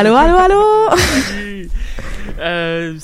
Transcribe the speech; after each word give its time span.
Allô, 0.00 0.16
allô, 0.16 0.38
allô 0.38 0.59
Salut. 0.59 0.59
Euh, 0.59 0.59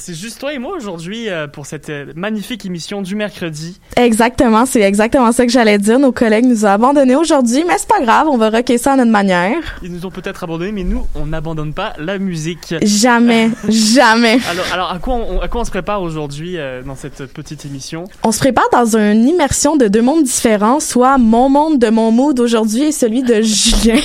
c'est 0.07 0.15
juste 0.15 0.39
toi 0.39 0.53
et 0.55 0.59
moi 0.61 0.77
aujourd'hui 0.77 1.29
euh, 1.29 1.49
pour 1.49 1.67
cette 1.67 1.91
euh, 1.91 2.13
magnifique 2.15 2.65
émission 2.65 3.03
du 3.03 3.17
mercredi. 3.17 3.81
Exactement, 3.97 4.65
c'est 4.65 4.83
exactement 4.83 5.33
ça 5.33 5.45
que 5.45 5.51
j'allais 5.51 5.79
dire. 5.79 5.99
Nos 5.99 6.13
collègues 6.13 6.45
nous 6.45 6.65
ont 6.65 6.69
abandonnés 6.69 7.17
aujourd'hui, 7.17 7.65
mais 7.67 7.75
c'est 7.77 7.89
pas 7.89 8.01
grave, 8.01 8.29
on 8.31 8.37
va 8.37 8.51
rocker 8.51 8.79
ça 8.79 8.93
à 8.93 8.97
notre 8.97 9.11
manière. 9.11 9.57
Ils 9.83 9.91
nous 9.91 10.07
ont 10.07 10.13
peut-être 10.13 10.45
abandonnés, 10.45 10.71
mais 10.71 10.85
nous, 10.85 11.05
on 11.17 11.27
n'abandonne 11.27 11.73
pas 11.73 11.95
la 11.99 12.19
musique. 12.21 12.73
Jamais, 12.83 13.51
jamais. 13.69 14.39
Alors, 14.49 14.65
alors 14.73 14.93
à, 14.93 15.01
quoi 15.01 15.15
on, 15.15 15.41
à 15.41 15.49
quoi 15.49 15.63
on 15.63 15.65
se 15.65 15.71
prépare 15.71 16.01
aujourd'hui 16.03 16.57
euh, 16.57 16.85
dans 16.85 16.95
cette 16.95 17.27
petite 17.33 17.65
émission? 17.65 18.05
On 18.23 18.31
se 18.31 18.39
prépare 18.39 18.69
dans 18.71 18.97
une 18.97 19.27
immersion 19.27 19.75
de 19.75 19.89
deux 19.89 20.03
mondes 20.03 20.23
différents, 20.23 20.79
soit 20.79 21.19
mon 21.19 21.49
monde 21.49 21.81
de 21.81 21.89
mon 21.89 22.13
mood 22.13 22.39
aujourd'hui 22.39 22.85
et 22.85 22.93
celui 22.93 23.25
de 23.25 23.35
Julien, 23.43 23.97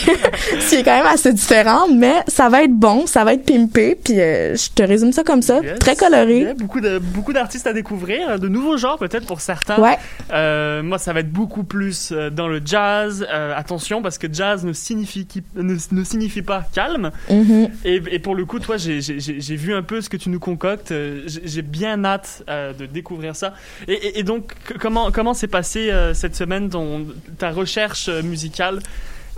ce 0.61 0.69
qui 0.69 0.75
est 0.77 0.83
quand 0.83 0.97
même 0.97 1.13
assez 1.13 1.31
différent, 1.31 1.87
mais 1.93 2.23
ça 2.27 2.49
va 2.49 2.63
être 2.63 2.73
bon, 2.73 3.05
ça 3.05 3.23
va 3.23 3.35
être 3.35 3.45
pimpé, 3.45 3.95
puis 4.03 4.19
euh, 4.19 4.55
je 4.55 4.67
te 4.73 4.81
résume 4.81 5.13
ça 5.13 5.23
comme 5.23 5.43
ça, 5.43 5.59
Yes. 5.61 5.77
très 5.77 5.90
coloré. 5.95 6.53
Beaucoup 6.57 6.81
de 6.81 6.97
beaucoup 6.99 7.33
d'artistes 7.33 7.67
à 7.67 7.73
découvrir, 7.73 8.39
de 8.39 8.47
nouveaux 8.47 8.77
genres 8.77 8.97
peut-être 8.97 9.25
pour 9.25 9.41
certains. 9.41 9.79
Ouais, 9.79 9.97
Euh, 10.33 10.81
moi, 10.83 10.97
ça 10.97 11.13
va 11.13 11.19
être 11.21 11.31
beaucoup 11.31 11.63
plus 11.63 12.11
euh, 12.11 12.29
dans 12.29 12.47
le 12.47 12.61
jazz. 12.63 13.25
Euh, 13.31 13.53
attention, 13.55 14.01
parce 14.01 14.17
que 14.17 14.27
jazz 14.31 14.63
ne 14.65 14.73
signifie, 14.73 15.27
ne, 15.55 15.75
ne 15.91 16.03
signifie 16.03 16.41
pas 16.41 16.63
calme. 16.73 17.11
mhm. 17.29 17.69
Et, 17.85 18.01
et 18.11 18.19
pour 18.19 18.35
le 18.35 18.45
coup, 18.45 18.59
toi, 18.59 18.77
j'ai- 18.77 18.99
vu 19.55 19.73
un 19.73 19.83
peu 19.83 20.01
ce 20.01 20.09
que 20.09 20.17
tu 20.17 20.29
nous 20.29 20.39
concoctes. 20.39 20.93
J'ai 21.27 21.61
bien 21.61 22.03
hâte 22.05 22.43
euh, 22.49 22.73
de 22.73 22.85
découvrir 22.85 23.35
ça. 23.35 23.53
Et, 23.87 23.93
et- 23.93 24.19
et 24.19 24.23
donc, 24.23 24.53
comment 24.79 25.11
comment 25.11 25.33
s'est 25.33 25.47
passé 25.47 25.91
euh, 25.91 26.13
cette 26.13 26.35
semaine 26.35 26.69
ton, 26.69 27.05
ta 27.37 27.51
recherche 27.51 28.09
musicale? 28.09 28.79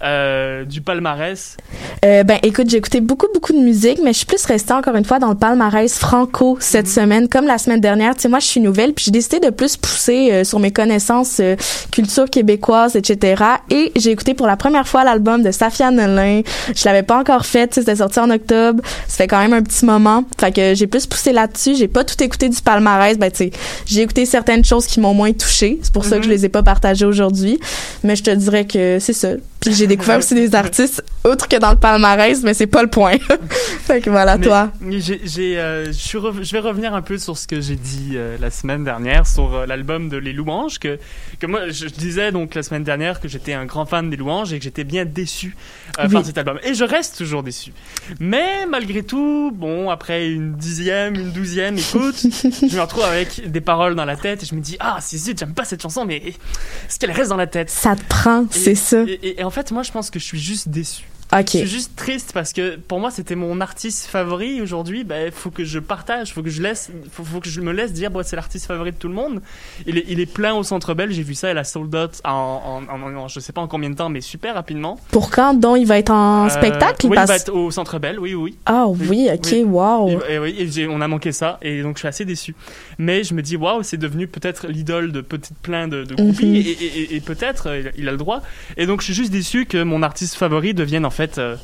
Euh, 0.03 0.65
du 0.65 0.81
palmarès 0.81 1.57
Euh, 2.05 2.23
ben 2.23 2.37
écoute, 2.43 2.69
j'ai 2.69 2.77
écouté 2.77 2.99
beaucoup 3.01 3.27
beaucoup 3.33 3.53
de 3.53 3.59
musique, 3.59 3.99
mais 4.03 4.11
je 4.11 4.17
suis 4.17 4.25
plus 4.25 4.43
restée 4.45 4.73
encore 4.73 4.95
une 4.95 5.05
fois 5.05 5.19
dans 5.19 5.29
le 5.29 5.35
palmarès 5.35 5.97
franco 5.97 6.57
cette 6.59 6.87
semaine, 6.87 7.29
comme 7.29 7.45
la 7.47 7.57
semaine 7.57 7.79
dernière. 7.79 8.13
Tu 8.15 8.21
sais, 8.23 8.27
moi 8.29 8.39
je 8.39 8.45
suis 8.47 8.59
nouvelle, 8.59 8.93
puis 8.93 9.05
j'ai 9.05 9.11
décidé 9.11 9.39
de 9.39 9.49
plus 9.49 9.77
pousser 9.77 10.29
euh, 10.31 10.43
sur 10.43 10.59
mes 10.59 10.71
connaissances 10.71 11.37
euh, 11.39 11.55
culture 11.91 12.29
québécoise, 12.29 12.95
etc. 12.95 13.43
Et 13.69 13.91
j'ai 13.95 14.11
écouté 14.11 14.33
pour 14.33 14.47
la 14.47 14.57
première 14.57 14.87
fois 14.87 15.03
l'album 15.03 15.41
de 15.43 15.51
Safia 15.51 15.91
Nolin. 15.91 16.41
Je 16.75 16.83
l'avais 16.85 17.03
pas 17.03 17.17
encore 17.19 17.45
fait, 17.45 17.67
tu 17.69 17.75
sais, 17.75 17.81
c'était 17.81 17.95
sorti 17.97 18.19
en 18.19 18.29
octobre. 18.29 18.83
Ça 19.07 19.17
fait 19.17 19.27
quand 19.27 19.39
même 19.39 19.53
un 19.53 19.61
petit 19.63 19.85
moment. 19.85 20.23
Fait 20.39 20.51
que 20.51 20.73
j'ai 20.75 20.87
plus 20.87 21.07
poussé 21.07 21.31
là-dessus. 21.31 21.75
J'ai 21.75 21.87
pas 21.87 22.03
tout 22.03 22.21
écouté 22.21 22.49
du 22.49 22.61
palmarès. 22.61 23.17
Ben 23.17 23.31
tu 23.31 23.37
sais, 23.37 23.51
j'ai 23.85 24.01
écouté 24.01 24.25
certaines 24.25 24.65
choses 24.65 24.85
qui 24.87 24.99
m'ont 24.99 25.13
moins 25.13 25.31
touchée. 25.33 25.79
C'est 25.81 25.93
pour 25.93 26.03
ça 26.05 26.17
que 26.17 26.23
je 26.23 26.27
Mhm. 26.29 26.33
les 26.35 26.45
ai 26.45 26.49
pas 26.49 26.63
partagées 26.63 27.05
aujourd'hui. 27.05 27.59
Mais 28.03 28.15
je 28.15 28.23
te 28.23 28.31
dirais 28.31 28.65
que 28.65 28.97
c'est 28.99 29.13
ça. 29.13 29.29
Puis 29.63 29.73
j'ai 29.73 29.87
découvert 29.87 30.17
aussi 30.19 30.35
des 30.35 30.53
artistes 30.55 31.03
autres 31.23 31.47
que 31.47 31.55
dans 31.57 31.71
le 31.71 31.77
palmarès, 31.77 32.41
mais 32.43 32.53
c'est 32.53 32.67
pas 32.67 32.81
le 32.83 32.89
point. 32.89 33.15
fait 33.85 34.01
que 34.01 34.09
voilà, 34.09 34.37
Mais- 34.37 34.45
toi. 34.45 34.71
j'ai- 34.89 35.57
euh, 35.57 35.91
je 35.91 36.17
rev- 36.17 36.43
je 36.43 36.51
vais 36.51 36.59
revenir 36.59 36.93
un 36.93 37.01
peu 37.01 37.17
sur 37.17 37.37
ce 37.37 37.47
que 37.47 37.61
j'ai 37.61 37.75
dit 37.77 38.11
euh, 38.15 38.35
la 38.39 38.51
semaine 38.51 38.83
dernière 38.83 39.25
sur 39.25 39.53
euh, 39.55 39.65
l'album 39.65 40.09
de 40.09 40.17
Les 40.17 40.33
Louanges 40.33 40.79
que 40.79 40.99
que 41.39 41.47
moi 41.47 41.69
je, 41.69 41.85
disais 41.87 42.31
donc 42.31 42.55
la 42.55 42.63
semaine 42.63 42.83
dernière 42.83 43.19
que 43.21 43.27
j'étais 43.27 43.53
un 43.53 43.65
grand 43.65 43.85
fan 43.85 44.09
des 44.09 44.17
Louanges 44.17 44.51
et 44.53 44.57
que 44.57 44.63
j'étais 44.63 44.83
bien 44.83 45.05
déçu 45.05 45.55
euh, 45.99 46.03
Oui. 46.07 46.13
par 46.13 46.25
cet 46.25 46.37
album 46.37 46.59
et 46.63 46.73
je 46.73 46.83
reste 46.83 47.17
toujours 47.17 47.41
déçu. 47.43 47.71
Mais 48.19 48.65
malgré 48.69 49.03
tout, 49.03 49.51
bon 49.53 49.89
après 49.89 50.29
une 50.29 50.53
dixième, 50.55 51.15
une 51.15 51.31
douzième 51.31 51.77
écoute, 51.77 52.15
je 52.69 52.75
me 52.75 52.81
retrouve 52.81 53.03
avec 53.03 53.49
des 53.49 53.61
paroles 53.61 53.95
dans 53.95 54.05
la 54.05 54.15
tête 54.17 54.43
et 54.43 54.45
je 54.45 54.55
me 54.55 54.61
dis 54.61 54.75
ah 54.79 54.97
c'est 55.01 55.17
zut 55.17 55.37
j'aime 55.39 55.53
pas 55.53 55.63
cette 55.65 55.81
chanson 55.81 56.05
mais 56.05 56.17
est-ce 56.17 56.99
qu'elle 56.99 57.11
reste 57.11 57.29
dans 57.29 57.37
la 57.37 57.47
tête? 57.47 57.69
Ça 57.69 57.95
te 57.95 58.03
prend, 58.09 58.45
c'est 58.51 58.75
ça. 58.75 59.03
et, 59.03 59.11
et- 59.23 59.39
et 59.39 59.43
en 59.43 59.49
fait 59.53 59.71
moi 59.71 59.83
je 59.83 59.91
pense 59.91 60.09
que 60.09 60.19
je 60.19 60.25
suis 60.25 60.39
juste 60.39 60.69
déçu. 60.69 61.05
OK. 61.39 61.45
Je 61.53 61.57
suis 61.59 61.67
juste 61.67 61.95
triste 61.95 62.31
parce 62.33 62.53
que 62.53 62.75
pour 62.77 62.99
moi 62.99 63.11
c'était 63.11 63.35
mon 63.35 63.59
artiste 63.61 64.05
favori 64.05 64.61
aujourd'hui. 64.61 65.03
Ben 65.03 65.31
faut 65.31 65.49
que 65.51 65.63
je 65.63 65.79
partage, 65.79 66.33
faut 66.33 66.43
que 66.43 66.49
je 66.49 66.61
laisse, 66.61 66.91
faut, 67.11 67.23
faut 67.23 67.39
que 67.39 67.49
je 67.49 67.61
me 67.61 67.71
laisse 67.71 67.93
dire 67.93 68.11
bon 68.11 68.23
c'est 68.23 68.35
l'artiste 68.35 68.65
favori 68.67 68.91
de 68.91 68.97
tout 68.97 69.07
le 69.07 69.13
monde. 69.13 69.41
Il 69.87 69.97
est, 69.97 70.05
il 70.07 70.19
est 70.19 70.25
plein 70.25 70.53
au 70.53 70.63
Centre 70.63 70.93
Bell. 70.93 71.11
J'ai 71.11 71.23
vu 71.23 71.33
ça, 71.35 71.49
elle 71.49 71.57
a 71.57 71.63
sold 71.63 71.93
out 71.95 72.21
en, 72.23 72.83
en, 72.89 72.93
en- 72.93 73.15
en- 73.17 73.27
je 73.27 73.39
sais 73.39 73.53
pas 73.53 73.61
en 73.61 73.67
combien 73.67 73.89
de 73.89 73.95
temps, 73.95 74.09
mais 74.09 74.21
super 74.21 74.53
rapidement. 74.55 74.99
Pour 75.11 75.29
quand, 75.31 75.53
donc, 75.53 75.77
il 75.79 75.85
va 75.87 75.97
être 75.97 76.11
en 76.11 76.45
Euh, 76.45 76.49
spectacle? 76.49 77.07
Oui, 77.07 77.17
il 77.19 77.25
va 77.27 77.35
être 77.35 77.51
au 77.53 77.71
Centre 77.71 77.99
Bell. 77.99 78.19
Oui, 78.19 78.33
oui. 78.33 78.57
Ah 78.65 78.85
oui, 78.87 79.29
OK, 79.33 79.47
Oui. 79.51 79.63
wow. 79.63 80.09
Et, 80.29 80.33
et 80.33 80.39
oui, 80.39 80.71
et 80.77 80.87
on 80.87 81.01
a 81.01 81.07
manqué 81.07 81.31
ça 81.31 81.57
et 81.61 81.81
donc 81.81 81.95
je 81.95 81.99
suis 81.99 82.07
assez 82.07 82.25
déçu. 82.25 82.55
Mais 82.97 83.23
je 83.23 83.33
me 83.33 83.41
dis 83.41 83.55
waouh, 83.57 83.83
c'est 83.83 83.97
devenu 83.97 84.27
peut-être 84.27 84.67
l'idole 84.67 85.11
de 85.11 85.21
plein 85.61 85.87
de, 85.87 86.03
de 86.03 86.15
groupies 86.15 86.45
Mhm. 86.45 86.55
et, 86.55 86.59
et- 86.59 86.99
et- 87.01 87.15
et 87.15 87.21
peut-être 87.21 87.67
euh, 87.67 87.83
il 87.97 88.07
a 88.07 88.11
le 88.11 88.17
droit. 88.17 88.41
Et 88.77 88.85
donc 88.85 89.01
je 89.01 89.05
suis 89.05 89.13
juste 89.13 89.31
déçu 89.31 89.65
que 89.65 89.81
mon 89.83 90.03
artiste 90.03 90.35
favori 90.35 90.73
devienne 90.73 91.05
en 91.05 91.09
fait 91.09 91.22
euh, 91.37 91.55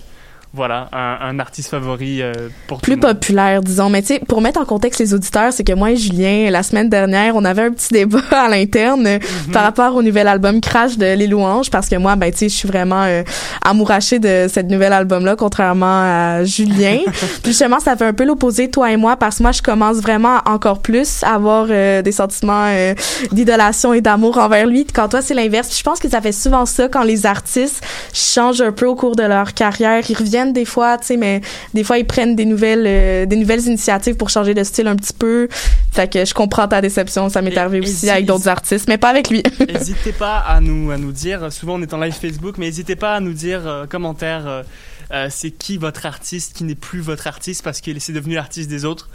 voilà 0.54 0.90
un, 0.94 1.18
un 1.30 1.40
artiste 1.40 1.70
favori 1.70 2.22
euh, 2.22 2.34
pour 2.68 2.82
plus 2.82 2.94
tout 2.96 3.00
le 3.02 3.08
monde. 3.08 3.16
populaire, 3.20 3.62
disons. 3.62 3.90
Mais 3.90 4.02
tu 4.02 4.08
sais, 4.08 4.20
pour 4.28 4.42
mettre 4.42 4.60
en 4.60 4.66
contexte 4.66 5.00
les 5.00 5.14
auditeurs, 5.14 5.54
c'est 5.54 5.64
que 5.64 5.74
moi 5.74 5.92
et 5.92 5.96
Julien, 5.96 6.50
la 6.50 6.64
semaine 6.64 6.90
dernière, 6.90 7.36
on 7.36 7.46
avait 7.46 7.64
un 7.64 7.72
petit 7.72 7.94
débat 7.94 8.20
à 8.32 8.48
l'interne 8.50 9.00
Mhm. 9.00 9.52
par 9.54 9.64
rapport 9.64 9.96
au 9.96 10.02
nouvel 10.02 10.28
album 10.28 10.62
Crash 10.62 10.98
de 10.98 11.06
Les 11.16 11.28
Louanges, 11.28 11.70
parce 11.70 11.88
que 11.90 11.96
moi, 11.96 12.16
ben 12.16 12.32
tu 12.32 12.40
sais, 12.40 12.50
je 12.50 12.56
suis 12.56 12.68
vraiment 12.68 13.04
euh, 13.04 13.24
amourachée 13.64 14.20
de 14.20 14.48
cette 14.50 14.70
nouvel 14.70 14.94
album-là, 14.94 15.36
contrairement 15.36 15.86
à 16.04 16.44
Julien. 16.44 16.98
Puis 17.44 17.52
justement, 17.52 17.80
ça 17.80 17.96
fait 17.96 18.06
un 18.06 18.14
peu 18.14 18.26
l'opposé, 18.26 18.70
toi 18.70 18.92
et 18.92 18.98
moi, 18.98 19.16
parce 19.18 19.38
que 19.38 19.44
moi, 19.44 19.52
je 19.52 19.62
commence 19.62 19.98
vraiment 19.98 20.38
encore 20.46 20.80
plus 20.80 21.24
à 21.24 21.36
avoir 21.36 21.68
euh, 21.70 22.02
des 22.02 22.12
sentiments 22.12 22.66
euh, 22.70 22.94
d'idolation 23.32 23.94
et 23.94 24.02
d'amour 24.02 24.38
envers 24.38 24.66
lui. 24.66 24.86
Quand 24.86 25.10
toi, 25.10 25.22
c'est 25.22 25.34
l'inverse. 25.34 25.78
Je 25.78 25.84
pense 25.84 26.00
que 26.00 26.10
ça 26.10 26.22
fait 26.22 26.32
souvent 26.32 26.66
ça 26.66 26.88
quand 26.88 27.04
les 27.04 27.26
artistes 27.26 27.84
changent 28.14 28.62
un 28.62 28.72
peu 28.72 28.86
au 28.88 28.96
cours 28.96 29.16
de 29.16 29.24
leur 29.24 29.54
carrière. 29.54 30.04
Ils 30.10 30.18
reviennent 30.18 30.39
des 30.48 30.66
fois, 30.66 30.98
tu 30.98 31.06
sais, 31.08 31.18
mais 31.18 31.42
des 31.74 31.84
fois, 31.84 31.98
ils 31.98 32.06
prennent 32.06 32.36
des 32.36 32.46
nouvelles, 32.46 32.86
euh, 32.88 33.26
des 33.26 33.36
nouvelles 33.36 33.66
initiatives 33.66 34.16
pour 34.16 34.30
changer 34.30 34.54
de 34.54 34.64
style 34.64 34.88
un 34.88 34.96
petit 34.96 35.14
peu. 35.14 35.48
Fait 35.92 36.12
que 36.12 36.24
je 36.26 36.34
comprends 36.34 36.68
ta 36.68 36.82
déception. 36.82 37.30
Ça 37.30 37.42
m'est 37.42 37.58
arrivé 37.58 37.80
aussi 37.82 37.94
si- 37.94 38.10
avec 38.10 38.26
d'autres 38.26 38.48
artistes, 38.48 38.88
mais 38.88 38.98
pas 38.98 39.10
avec 39.10 39.30
lui. 39.30 39.44
N'hésitez 39.68 40.12
pas 40.12 40.38
à 40.40 40.60
nous 40.62 40.92
à 40.92 40.98
nous 40.98 41.12
dire. 41.12 41.52
Souvent 41.52 41.76
on 41.76 41.82
est 41.82 41.94
en 41.94 42.00
live 42.00 42.14
Facebook, 42.14 42.56
mais 42.58 42.66
n'hésitez 42.66 42.96
pas 42.96 43.16
à 43.16 43.20
nous 43.20 43.34
dire 43.34 43.62
euh, 43.68 43.86
commentaire. 43.86 44.64
euh, 45.12 45.28
c'est 45.32 45.50
qui 45.50 45.78
votre 45.78 46.06
artiste 46.06 46.56
qui 46.56 46.64
n'est 46.64 46.76
plus 46.76 47.00
votre 47.02 47.26
artiste 47.26 47.64
parce 47.64 47.82
qu'il 47.82 48.00
c'est 48.00 48.14
devenu 48.14 48.36
l'artiste 48.36 48.70
des 48.70 48.86
autres. 48.86 49.10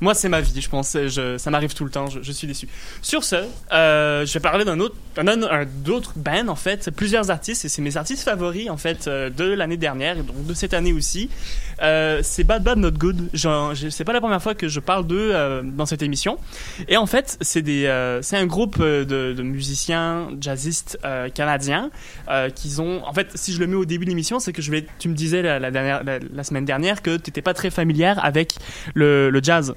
Moi, 0.00 0.14
c'est 0.14 0.30
ma 0.30 0.40
vie, 0.40 0.60
je 0.60 0.68
pense. 0.68 0.96
Ça 1.38 1.50
m'arrive 1.50 1.74
tout 1.74 1.84
le 1.84 1.90
temps. 1.90 2.06
Je, 2.08 2.32
suis 2.32 2.46
déçu. 2.46 2.68
Sur 3.02 3.22
ce, 3.22 3.36
euh, 3.72 4.24
je 4.24 4.32
vais 4.32 4.40
parler 4.40 4.64
d'un 4.64 4.80
autre, 4.80 4.94
un, 5.18 5.64
d'autres 5.84 6.14
bands 6.16 6.48
en 6.48 6.54
fait, 6.54 6.90
plusieurs 6.90 7.30
artistes 7.30 7.64
et 7.64 7.68
c'est 7.68 7.82
mes 7.82 7.96
artistes 7.96 8.22
favoris 8.22 8.70
en 8.70 8.76
fait 8.76 9.06
euh, 9.06 9.28
de 9.28 9.44
l'année 9.44 9.76
dernière 9.76 10.16
et 10.16 10.22
donc 10.22 10.46
de 10.46 10.54
cette 10.54 10.72
année 10.72 10.92
aussi. 10.92 11.28
Euh, 11.82 12.20
c'est 12.22 12.44
Bad 12.44 12.62
Bad 12.62 12.78
Not 12.78 12.92
Good. 12.92 13.28
C'est 13.90 14.04
pas 14.04 14.12
la 14.12 14.20
première 14.20 14.42
fois 14.42 14.54
que 14.54 14.68
je 14.68 14.80
parle 14.80 15.06
d'eux 15.06 15.34
dans 15.64 15.86
cette 15.86 16.02
émission. 16.02 16.38
Et 16.88 16.96
en 16.96 17.06
fait, 17.06 17.36
c'est 17.40 17.62
des, 17.62 17.86
un 17.86 18.46
groupe 18.46 18.80
de, 18.80 19.42
musiciens 19.42 20.28
jazzistes 20.40 20.98
canadiens 21.34 21.90
qu'ils 22.54 22.80
ont. 22.80 23.04
En 23.06 23.12
fait, 23.12 23.28
si 23.34 23.52
je 23.52 23.60
le 23.60 23.66
mets 23.66 23.76
au 23.76 23.84
début 23.84 24.04
de 24.04 24.10
l'émission, 24.10 24.40
c'est 24.40 24.52
que 24.52 24.62
je 24.62 24.70
vais. 24.70 24.86
Tu 24.98 25.08
me 25.08 25.14
disais 25.14 25.42
la, 25.42 26.44
semaine 26.44 26.64
dernière 26.64 27.02
que 27.02 27.16
t'étais 27.16 27.42
pas 27.42 27.54
très 27.54 27.70
familière 27.70 28.22
avec 28.24 28.54
le 28.94 29.40
jazz. 29.42 29.74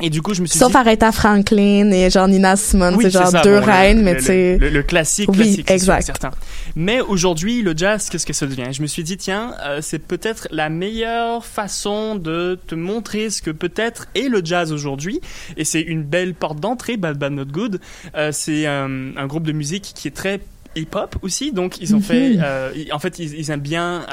Et 0.00 0.08
du 0.10 0.22
coup, 0.22 0.34
je 0.34 0.40
me 0.42 0.46
suis 0.46 0.58
Sauf 0.58 0.70
dit. 0.70 0.76
Aretha 0.78 1.10
Franklin 1.10 1.90
et 1.90 2.08
genre 2.10 2.28
Nina 2.28 2.54
Simone, 2.56 2.94
Oui, 2.94 3.04
c'est 3.04 3.10
genre 3.10 3.26
ça, 3.28 3.42
deux 3.42 3.58
bon, 3.58 3.66
le- 3.66 3.72
reines, 3.72 4.02
mais 4.02 4.16
tu 4.16 4.22
sais. 4.24 4.56
Le, 4.58 4.68
le 4.68 4.82
classique, 4.82 5.28
Oui, 5.30 5.36
classique, 5.36 5.70
exact. 5.70 6.02
certain. 6.06 6.30
Mais 6.76 7.00
aujourd'hui, 7.00 7.60
le 7.62 7.74
jazz, 7.76 8.08
qu'est-ce 8.08 8.24
que 8.26 8.32
ça 8.32 8.46
devient? 8.46 8.68
Je 8.72 8.82
me 8.82 8.86
suis 8.86 9.02
dit, 9.02 9.16
tiens, 9.16 9.54
euh, 9.64 9.80
c'est 9.82 9.98
peut-être 9.98 10.46
la 10.52 10.68
meilleure 10.68 11.44
façon 11.44 12.14
de 12.14 12.58
te 12.66 12.74
montrer 12.76 13.30
ce 13.30 13.42
que 13.42 13.50
peut-être 13.50 14.06
est 14.14 14.28
le 14.28 14.42
jazz 14.44 14.72
aujourd'hui. 14.72 15.20
Et 15.56 15.64
c'est 15.64 15.80
une 15.82 16.02
belle 16.04 16.34
porte 16.34 16.60
d'entrée, 16.60 16.96
Bad 16.96 17.18
Bad 17.18 17.32
Not 17.32 17.46
Good. 17.46 17.80
Euh, 18.16 18.30
c'est 18.32 18.66
un, 18.66 19.16
un 19.16 19.26
groupe 19.26 19.44
de 19.46 19.52
musique 19.52 19.92
qui 19.94 20.06
est 20.08 20.12
très 20.12 20.40
hip-hop 20.76 21.16
aussi. 21.22 21.52
Donc, 21.52 21.80
ils 21.80 21.94
ont 21.94 21.98
Mhm. 21.98 22.02
fait. 22.04 22.32
euh, 22.38 22.70
ils- 22.76 22.92
en 22.92 22.98
fait, 22.98 23.18
ils, 23.18 23.34
ils 23.38 23.50
aiment 23.50 23.60
bien. 23.60 24.06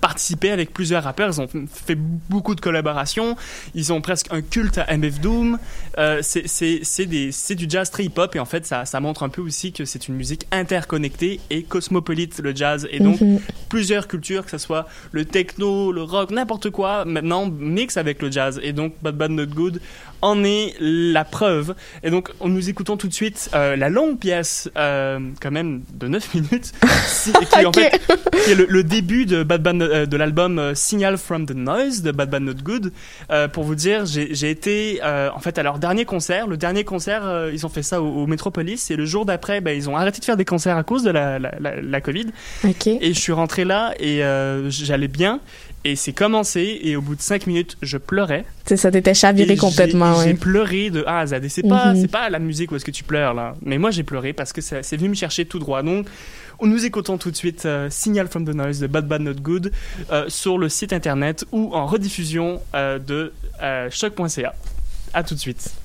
Participer 0.00 0.50
avec 0.50 0.72
plusieurs 0.72 1.04
rappeurs, 1.04 1.28
ils 1.30 1.40
ont 1.40 1.48
fait 1.72 1.96
beaucoup 1.96 2.54
de 2.54 2.60
collaborations, 2.60 3.36
ils 3.74 3.92
ont 3.92 4.00
presque 4.00 4.26
un 4.30 4.40
culte 4.42 4.78
à 4.78 4.86
MF 4.96 5.20
Doom, 5.20 5.58
euh, 5.98 6.20
c'est- 6.22 7.54
du 7.56 7.66
jazz 7.68 7.90
très 7.90 8.04
hip-hop 8.04 8.36
et 8.36 8.38
en 8.40 8.44
fait 8.44 8.64
ça, 8.66 8.84
ça 8.84 9.00
montre 9.00 9.22
un 9.22 9.28
peu 9.28 9.40
aussi 9.42 9.72
que 9.72 9.84
c'est 9.84 10.08
une 10.08 10.14
musique 10.14 10.46
interconnectée 10.52 11.40
et 11.50 11.62
cosmopolite 11.62 12.38
le 12.42 12.54
jazz 12.54 12.88
et 12.90 13.00
donc 13.00 13.20
Mhm. 13.20 13.40
plusieurs 13.68 14.06
cultures, 14.08 14.44
que 14.44 14.50
ce 14.50 14.58
soit 14.58 14.86
le 15.12 15.24
techno, 15.24 15.92
le 15.92 16.02
rock, 16.02 16.30
n'importe 16.30 16.70
quoi, 16.70 17.04
maintenant 17.04 17.46
mixe 17.50 17.96
avec 17.96 18.22
le 18.22 18.30
jazz. 18.30 18.60
Et 18.62 18.72
donc 18.72 18.94
Bad 19.02 19.16
Bad 19.16 19.30
Not 19.32 19.46
Good 19.46 19.80
en 20.22 20.44
est 20.44 20.74
la 20.80 21.24
preuve. 21.24 21.74
Et 22.02 22.10
donc 22.10 22.30
on 22.40 22.48
nous 22.48 22.68
écoutons 22.68 22.96
tout 22.96 23.08
de 23.08 23.12
suite 23.14 23.50
euh, 23.54 23.74
la 23.76 23.88
longue 23.88 24.18
pièce, 24.18 24.70
euh, 24.76 25.18
quand 25.40 25.50
même 25.50 25.82
de 25.94 26.08
9 26.08 26.34
minutes, 26.34 26.72
si- 27.06 27.32
qui, 27.32 27.66
en 27.66 27.68
Ok. 27.70 27.74
fait, 27.76 28.00
qui 28.44 28.50
est 28.50 28.54
le, 28.54 28.66
le 28.68 28.84
début 28.84 29.26
de, 29.26 29.42
Bad 29.42 29.62
Bad, 29.62 29.80
euh, 29.82 29.89
de 30.06 30.16
l'album 30.16 30.58
euh, 30.58 30.74
Signal 30.74 31.16
from 31.18 31.46
the 31.46 31.54
Noise 31.54 32.02
de 32.02 32.10
Bad 32.12 32.30
Bad 32.30 32.42
Not 32.42 32.54
Good. 32.62 32.92
Euh, 33.30 33.48
pour 33.48 33.64
vous 33.64 33.74
dire, 33.74 34.04
j'ai 34.06 34.50
été 34.50 35.00
euh, 35.04 35.28
en 35.34 35.40
fait 35.40 35.58
à 35.58 35.62
leur 35.62 35.78
dernier 35.78 36.04
concert. 36.04 36.46
Le 36.46 36.56
dernier 36.56 36.84
concert, 36.84 37.22
euh, 37.24 37.50
ils 37.52 37.66
ont 37.66 37.68
fait 37.68 37.82
ça 37.82 38.00
au, 38.02 38.06
au 38.22 38.26
Metropolis 38.26 38.90
et 38.90 38.96
le 38.96 39.04
jour 39.06 39.24
d'après, 39.26 39.60
ben, 39.60 39.76
ils 39.76 39.88
ont 39.90 39.96
arrêté 39.96 40.20
de 40.20 40.24
faire 40.24 40.36
des 40.36 40.44
concerts 40.44 40.76
à 40.76 40.82
cause 40.84 41.02
de 41.02 41.10
la, 41.10 41.38
la, 41.38 41.52
la, 41.60 41.80
la 41.80 42.00
Covid. 42.00 42.26
Et 43.00 43.12
je 43.14 43.18
suis 43.20 43.32
rentré 43.32 43.64
là 43.64 43.92
et 43.98 44.22
euh, 44.24 44.70
j'allais 44.70 45.08
bien. 45.08 45.40
Et 45.84 45.96
c'est 45.96 46.12
commencé 46.12 46.78
et 46.82 46.94
au 46.96 47.00
bout 47.00 47.14
de 47.16 47.22
5 47.22 47.46
minutes, 47.46 47.78
je 47.80 47.96
pleurais. 47.96 48.44
Sais, 48.66 48.76
ça 48.76 48.90
t'était 48.90 49.12
Et 49.12 49.14
chaviré 49.14 49.56
complètement, 49.56 50.20
J'ai 50.22 50.28
ouais. 50.32 50.34
pleuré 50.34 50.90
de 50.90 51.02
A 51.06 51.20
à 51.20 51.26
Z. 51.26 51.32
Et 51.42 51.48
c'est 51.48 51.66
pas, 51.66 51.94
Mhm. 51.94 52.00
c'est 52.02 52.10
pas 52.10 52.28
la 52.28 52.38
musique 52.38 52.70
où 52.70 52.76
est-ce 52.76 52.84
que 52.84 52.90
tu 52.90 53.02
pleures 53.02 53.32
là. 53.32 53.54
Mais 53.62 53.78
moi 53.78 53.90
j'ai 53.90 54.02
pleuré 54.02 54.34
parce 54.34 54.52
que 54.52 54.60
c'est 54.60 54.96
venu 54.96 55.08
me 55.08 55.14
chercher 55.14 55.46
tout 55.46 55.58
droit. 55.58 55.82
Donc 55.82 56.06
nous 56.66 56.84
écoutons 56.84 57.18
tout 57.18 57.30
de 57.30 57.36
suite 57.36 57.64
euh, 57.66 57.88
Signal 57.90 58.28
from 58.28 58.44
the 58.44 58.54
Noise 58.54 58.80
de 58.80 58.86
Bad 58.86 59.08
Bad 59.08 59.22
Not 59.22 59.34
Good 59.34 59.72
euh, 60.10 60.28
sur 60.28 60.58
le 60.58 60.68
site 60.68 60.92
internet 60.92 61.44
ou 61.52 61.74
en 61.74 61.86
rediffusion 61.86 62.60
euh, 62.74 62.98
de 62.98 63.32
choc.ca. 63.90 64.54
À 65.12 65.22
tout 65.24 65.34
de 65.34 65.40
suite. 65.40 65.79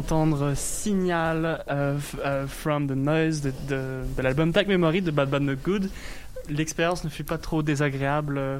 D'entendre 0.00 0.54
Signal 0.56 1.62
euh, 1.70 1.98
euh, 2.24 2.46
from 2.46 2.86
the 2.86 2.96
Noise 2.96 3.42
de, 3.42 3.52
de, 3.68 3.80
de 4.16 4.22
l'album 4.22 4.50
Tag 4.50 4.66
Memory 4.66 5.02
de 5.02 5.10
Bad 5.10 5.28
Bad 5.28 5.42
Not 5.42 5.56
Good. 5.62 5.90
L'expérience 6.48 7.04
ne 7.04 7.10
fut 7.10 7.24
pas 7.24 7.36
trop 7.36 7.62
désagréable. 7.62 8.38
Euh, 8.38 8.58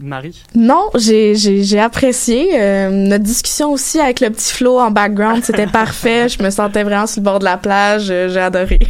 Marie? 0.00 0.42
Non, 0.56 0.90
j'ai, 0.96 1.78
apprécié. 1.78 2.60
Euh, 2.60 2.90
notre 2.90 3.22
discussion 3.22 3.70
aussi 3.70 4.00
avec 4.00 4.18
le 4.18 4.30
petit 4.30 4.52
flow 4.52 4.80
en 4.80 4.90
background, 4.90 5.44
c'était 5.44 5.66
parfait. 5.72 6.28
Je 6.28 6.42
me 6.42 6.50
sentais 6.50 6.82
vraiment 6.82 7.06
sur 7.06 7.20
le 7.20 7.24
bord 7.24 7.38
de 7.38 7.44
la 7.44 7.56
plage. 7.56 8.06
J'ai 8.06 8.40
adoré. 8.40 8.80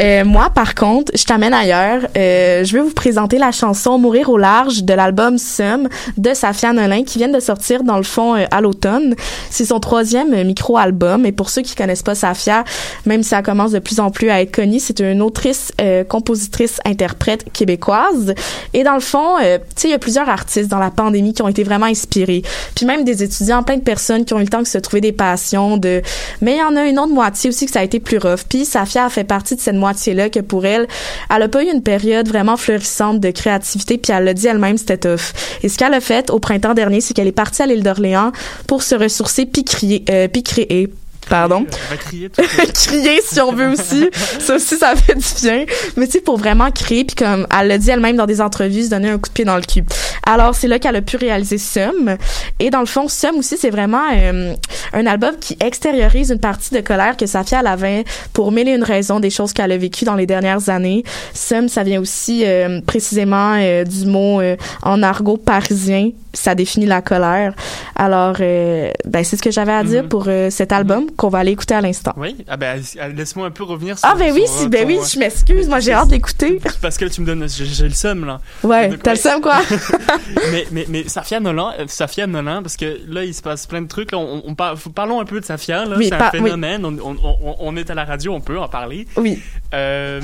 Euh, 0.00 0.24
moi, 0.24 0.50
par 0.50 0.74
contre, 0.74 1.12
je 1.14 1.24
t'amène 1.24 1.54
ailleurs. 1.54 2.02
Euh, 2.16 2.64
je 2.64 2.76
vais 2.76 2.82
vous 2.82 2.92
présenter 2.92 3.38
la 3.38 3.52
chanson 3.52 3.98
Mourir 3.98 4.28
au 4.28 4.38
large 4.38 4.84
de 4.84 4.92
l'album 4.92 5.38
Sum 5.38 5.88
de 6.16 6.34
Safia 6.34 6.72
Nolin 6.72 7.04
qui 7.04 7.18
vient 7.18 7.28
de 7.28 7.40
sortir 7.40 7.84
dans 7.84 7.96
le 7.96 8.02
fond 8.02 8.34
à 8.34 8.60
l'automne. 8.60 9.14
C'est 9.50 9.64
son 9.64 9.80
troisième 9.80 10.44
micro-album. 10.44 11.26
Et 11.26 11.32
pour 11.32 11.50
ceux 11.50 11.62
qui 11.62 11.74
connaissent 11.74 12.02
pas 12.02 12.14
Safia, 12.14 12.64
même 13.06 13.22
si 13.22 13.30
ça 13.30 13.42
commence 13.42 13.72
de 13.72 13.78
plus 13.78 14.00
en 14.00 14.10
plus 14.10 14.30
à 14.30 14.42
être 14.42 14.52
connu, 14.52 14.80
c'est 14.80 15.00
une 15.00 15.22
autrice, 15.22 15.72
compositrice, 16.08 16.80
interprète 16.84 17.52
québécoise. 17.52 18.34
Et 18.72 18.82
dans 18.82 18.94
le 18.94 19.00
fond, 19.00 19.36
tu 19.40 19.46
sais, 19.76 19.88
il 19.88 19.90
y 19.92 19.94
a 19.94 19.98
plusieurs 19.98 20.28
artistes 20.28 20.68
dans 20.68 20.78
la 20.78 20.90
pandémie 20.90 21.32
qui 21.32 21.42
ont 21.42 21.48
été 21.48 21.62
vraiment 21.62 21.86
inspirés. 21.86 22.42
Puis 22.74 22.86
même 22.86 23.04
des 23.04 23.22
étudiants, 23.22 23.62
plein 23.62 23.76
de 23.76 23.82
personnes 23.82 24.24
qui 24.24 24.34
ont 24.34 24.38
eu 24.38 24.44
le 24.44 24.48
temps 24.48 24.62
de 24.62 24.66
se 24.66 24.78
trouver 24.78 25.00
des 25.00 25.12
passions. 25.12 25.76
De... 25.76 26.02
Mais 26.40 26.56
il 26.56 26.58
y 26.58 26.62
en 26.62 26.76
a 26.76 26.86
une 26.86 26.98
autre 26.98 27.12
moitié 27.12 27.50
aussi 27.50 27.66
que 27.66 27.72
ça 27.72 27.80
a 27.80 27.84
été 27.84 28.00
plus 28.00 28.18
rough. 28.18 28.44
Puis 28.48 28.64
Safia 28.64 29.04
a 29.04 29.10
fait 29.10 29.24
partie 29.24 29.54
de 29.54 29.60
cette 29.60 29.76
moitié-là 29.84 30.30
que 30.30 30.40
pour 30.40 30.64
elle, 30.64 30.86
elle 31.34 31.42
a 31.42 31.48
pas 31.48 31.62
eu 31.62 31.68
une 31.68 31.82
période 31.82 32.26
vraiment 32.26 32.56
florissante 32.56 33.20
de 33.20 33.30
créativité. 33.30 33.98
Puis 33.98 34.12
elle 34.12 34.24
l'a 34.24 34.34
dit 34.34 34.46
elle-même, 34.46 34.78
c'était 34.78 34.96
tough. 34.96 35.32
Et 35.62 35.68
ce 35.68 35.76
qu'elle 35.76 35.94
a 35.94 36.00
fait 36.00 36.30
au 36.30 36.38
printemps 36.38 36.74
dernier, 36.74 37.00
c'est 37.00 37.12
qu'elle 37.12 37.28
est 37.28 37.32
partie 37.32 37.62
à 37.62 37.66
l'île 37.66 37.82
d'Orléans 37.82 38.32
pour 38.66 38.82
se 38.82 38.94
ressourcer 38.94 39.44
puis, 39.46 40.04
euh, 40.08 40.28
puis 40.28 40.42
créer 40.42 40.90
Pardon? 41.28 41.66
crier, 41.98 42.30
crier 42.74 43.20
si 43.24 43.40
on 43.40 43.52
veut 43.52 43.68
aussi. 43.68 44.08
ça 44.40 44.56
aussi, 44.56 44.76
ça 44.76 44.94
fait 44.96 45.14
du 45.14 45.42
bien. 45.42 45.64
Mais 45.96 46.06
tu 46.06 46.12
sais, 46.12 46.20
pour 46.20 46.38
vraiment 46.38 46.70
créer, 46.70 47.04
puis 47.04 47.16
comme 47.16 47.46
elle 47.58 47.68
l'a 47.68 47.78
dit 47.78 47.90
elle-même 47.90 48.16
dans 48.16 48.26
des 48.26 48.40
entrevues, 48.40 48.84
se 48.84 48.90
donner 48.90 49.10
un 49.10 49.18
coup 49.18 49.28
de 49.28 49.34
pied 49.34 49.44
dans 49.44 49.56
le 49.56 49.62
cul. 49.62 49.84
Alors, 50.26 50.54
c'est 50.54 50.68
là 50.68 50.78
qu'elle 50.78 50.96
a 50.96 51.02
pu 51.02 51.16
réaliser 51.16 51.58
Sum. 51.58 52.16
Et 52.58 52.70
dans 52.70 52.80
le 52.80 52.86
fond, 52.86 53.08
Sum 53.08 53.36
aussi, 53.36 53.56
c'est 53.58 53.70
vraiment 53.70 54.02
euh, 54.12 54.54
un 54.92 55.06
album 55.06 55.34
qui 55.40 55.56
extériorise 55.60 56.30
une 56.30 56.40
partie 56.40 56.74
de 56.74 56.80
colère 56.80 57.16
que 57.16 57.26
Safia 57.26 57.60
elle 57.60 57.66
avait 57.66 58.04
pour 58.32 58.50
mêler 58.52 58.72
une 58.72 58.82
raison 58.82 59.20
des 59.20 59.30
choses 59.30 59.52
qu'elle 59.52 59.72
a 59.72 59.76
vécues 59.76 60.04
dans 60.04 60.14
les 60.14 60.26
dernières 60.26 60.68
années. 60.68 61.04
Sum, 61.34 61.68
ça 61.68 61.82
vient 61.82 62.00
aussi 62.00 62.44
euh, 62.44 62.80
précisément 62.80 63.56
euh, 63.58 63.84
du 63.84 64.06
mot 64.06 64.40
en 64.82 65.02
argot 65.02 65.36
parisien. 65.36 66.10
Ça 66.32 66.54
définit 66.54 66.86
la 66.86 67.00
colère. 67.00 67.54
Alors, 67.94 68.36
ben, 68.38 69.22
c'est 69.22 69.36
ce 69.36 69.42
que 69.42 69.50
j'avais 69.50 69.72
à 69.72 69.84
dire 69.84 70.04
mm-hmm. 70.04 70.08
pour 70.08 70.28
cet 70.50 70.72
album 70.72 71.06
qu'on 71.16 71.28
va 71.28 71.38
aller 71.38 71.52
écouter 71.52 71.74
à 71.74 71.80
l'instant. 71.80 72.12
Oui, 72.16 72.36
ah 72.48 72.56
ben, 72.56 72.80
laisse-moi 73.14 73.46
un 73.46 73.50
peu 73.50 73.64
revenir 73.64 73.98
sur. 73.98 74.08
Ah 74.08 74.14
ben 74.16 74.32
oui, 74.32 74.44
si, 74.46 74.68
ben 74.68 74.86
oui, 74.86 74.98
je 75.12 75.18
m'excuse, 75.18 75.68
moi 75.68 75.80
j'ai 75.80 75.92
hâte 75.92 76.08
d'écouter. 76.08 76.60
Parce 76.82 76.98
que 76.98 77.04
là, 77.04 77.10
tu 77.10 77.20
me 77.20 77.26
donnes, 77.26 77.48
j'ai 77.48 77.84
le 77.84 77.94
seum 77.94 78.24
là. 78.24 78.40
Ouais, 78.62 78.96
t'as 78.98 79.12
le 79.12 79.18
seum 79.18 79.40
quoi. 79.40 79.60
mais 80.52 80.66
mais 80.70 80.86
mais 80.88 81.08
Safia 81.08 81.40
Nolan, 81.40 81.72
euh, 81.78 81.84
Safia 81.88 82.26
Nolan, 82.26 82.62
parce 82.62 82.76
que 82.76 83.00
là 83.08 83.24
il 83.24 83.34
se 83.34 83.42
passe 83.42 83.66
plein 83.66 83.82
de 83.82 83.88
trucs. 83.88 84.12
Là, 84.12 84.18
on, 84.18 84.42
on 84.46 84.54
parlons 84.54 85.20
un 85.20 85.24
peu 85.24 85.40
de 85.40 85.44
Safia 85.44 85.84
là. 85.84 85.96
c'est 86.00 86.12
un 86.12 86.30
phénomène. 86.30 86.84
On, 86.84 86.96
on, 86.98 87.56
on, 87.58 87.76
est 87.76 87.90
à 87.90 87.94
la 87.94 88.04
radio, 88.04 88.32
on 88.32 88.40
peut 88.40 88.58
en 88.58 88.68
parler. 88.68 89.06
Oui. 89.16 89.42
Euh, 89.72 90.20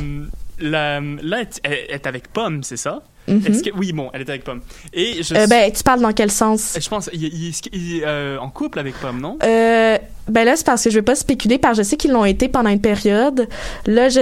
là, 0.59 1.01
elle 1.01 1.87
est 1.89 2.07
avec 2.07 2.33
Pomme, 2.33 2.63
c'est 2.63 2.77
ça? 2.77 3.03
Mm-hmm. 3.29 3.47
Est-ce 3.49 3.63
que 3.63 3.71
oui 3.77 3.93
bon 3.93 4.11
elle 4.13 4.23
est 4.23 4.31
avec 4.31 4.45
Pomme 4.45 4.63
et 4.93 5.23
je... 5.23 5.35
euh, 5.35 5.47
ben 5.47 5.71
tu 5.71 5.83
parles 5.83 6.01
dans 6.01 6.13
quel 6.13 6.31
sens? 6.31 6.77
Je 6.81 6.89
pense 6.89 7.11
il, 7.13 7.53
il, 7.73 8.03
euh, 8.05 8.39
en 8.39 8.49
couple 8.49 8.79
avec 8.79 8.95
Pomme 8.95 9.21
non? 9.21 9.39
Euh, 9.43 9.99
ben 10.31 10.45
là, 10.45 10.57
c'est 10.57 10.67
parce 10.67 10.85
que 10.85 10.91
je 10.91 10.97
vais 10.97 11.03
pas 11.03 11.15
spéculer, 11.15 11.59
parce 11.59 11.79
que 11.79 11.85
je 11.85 11.89
sais 11.89 11.97
qu'ils 11.97 12.13
l'ont 12.13 12.25
été 12.25 12.49
pendant 12.49 12.71
une 12.71 12.81
période. 12.81 13.49
Là, 13.87 14.09
je 14.09 14.21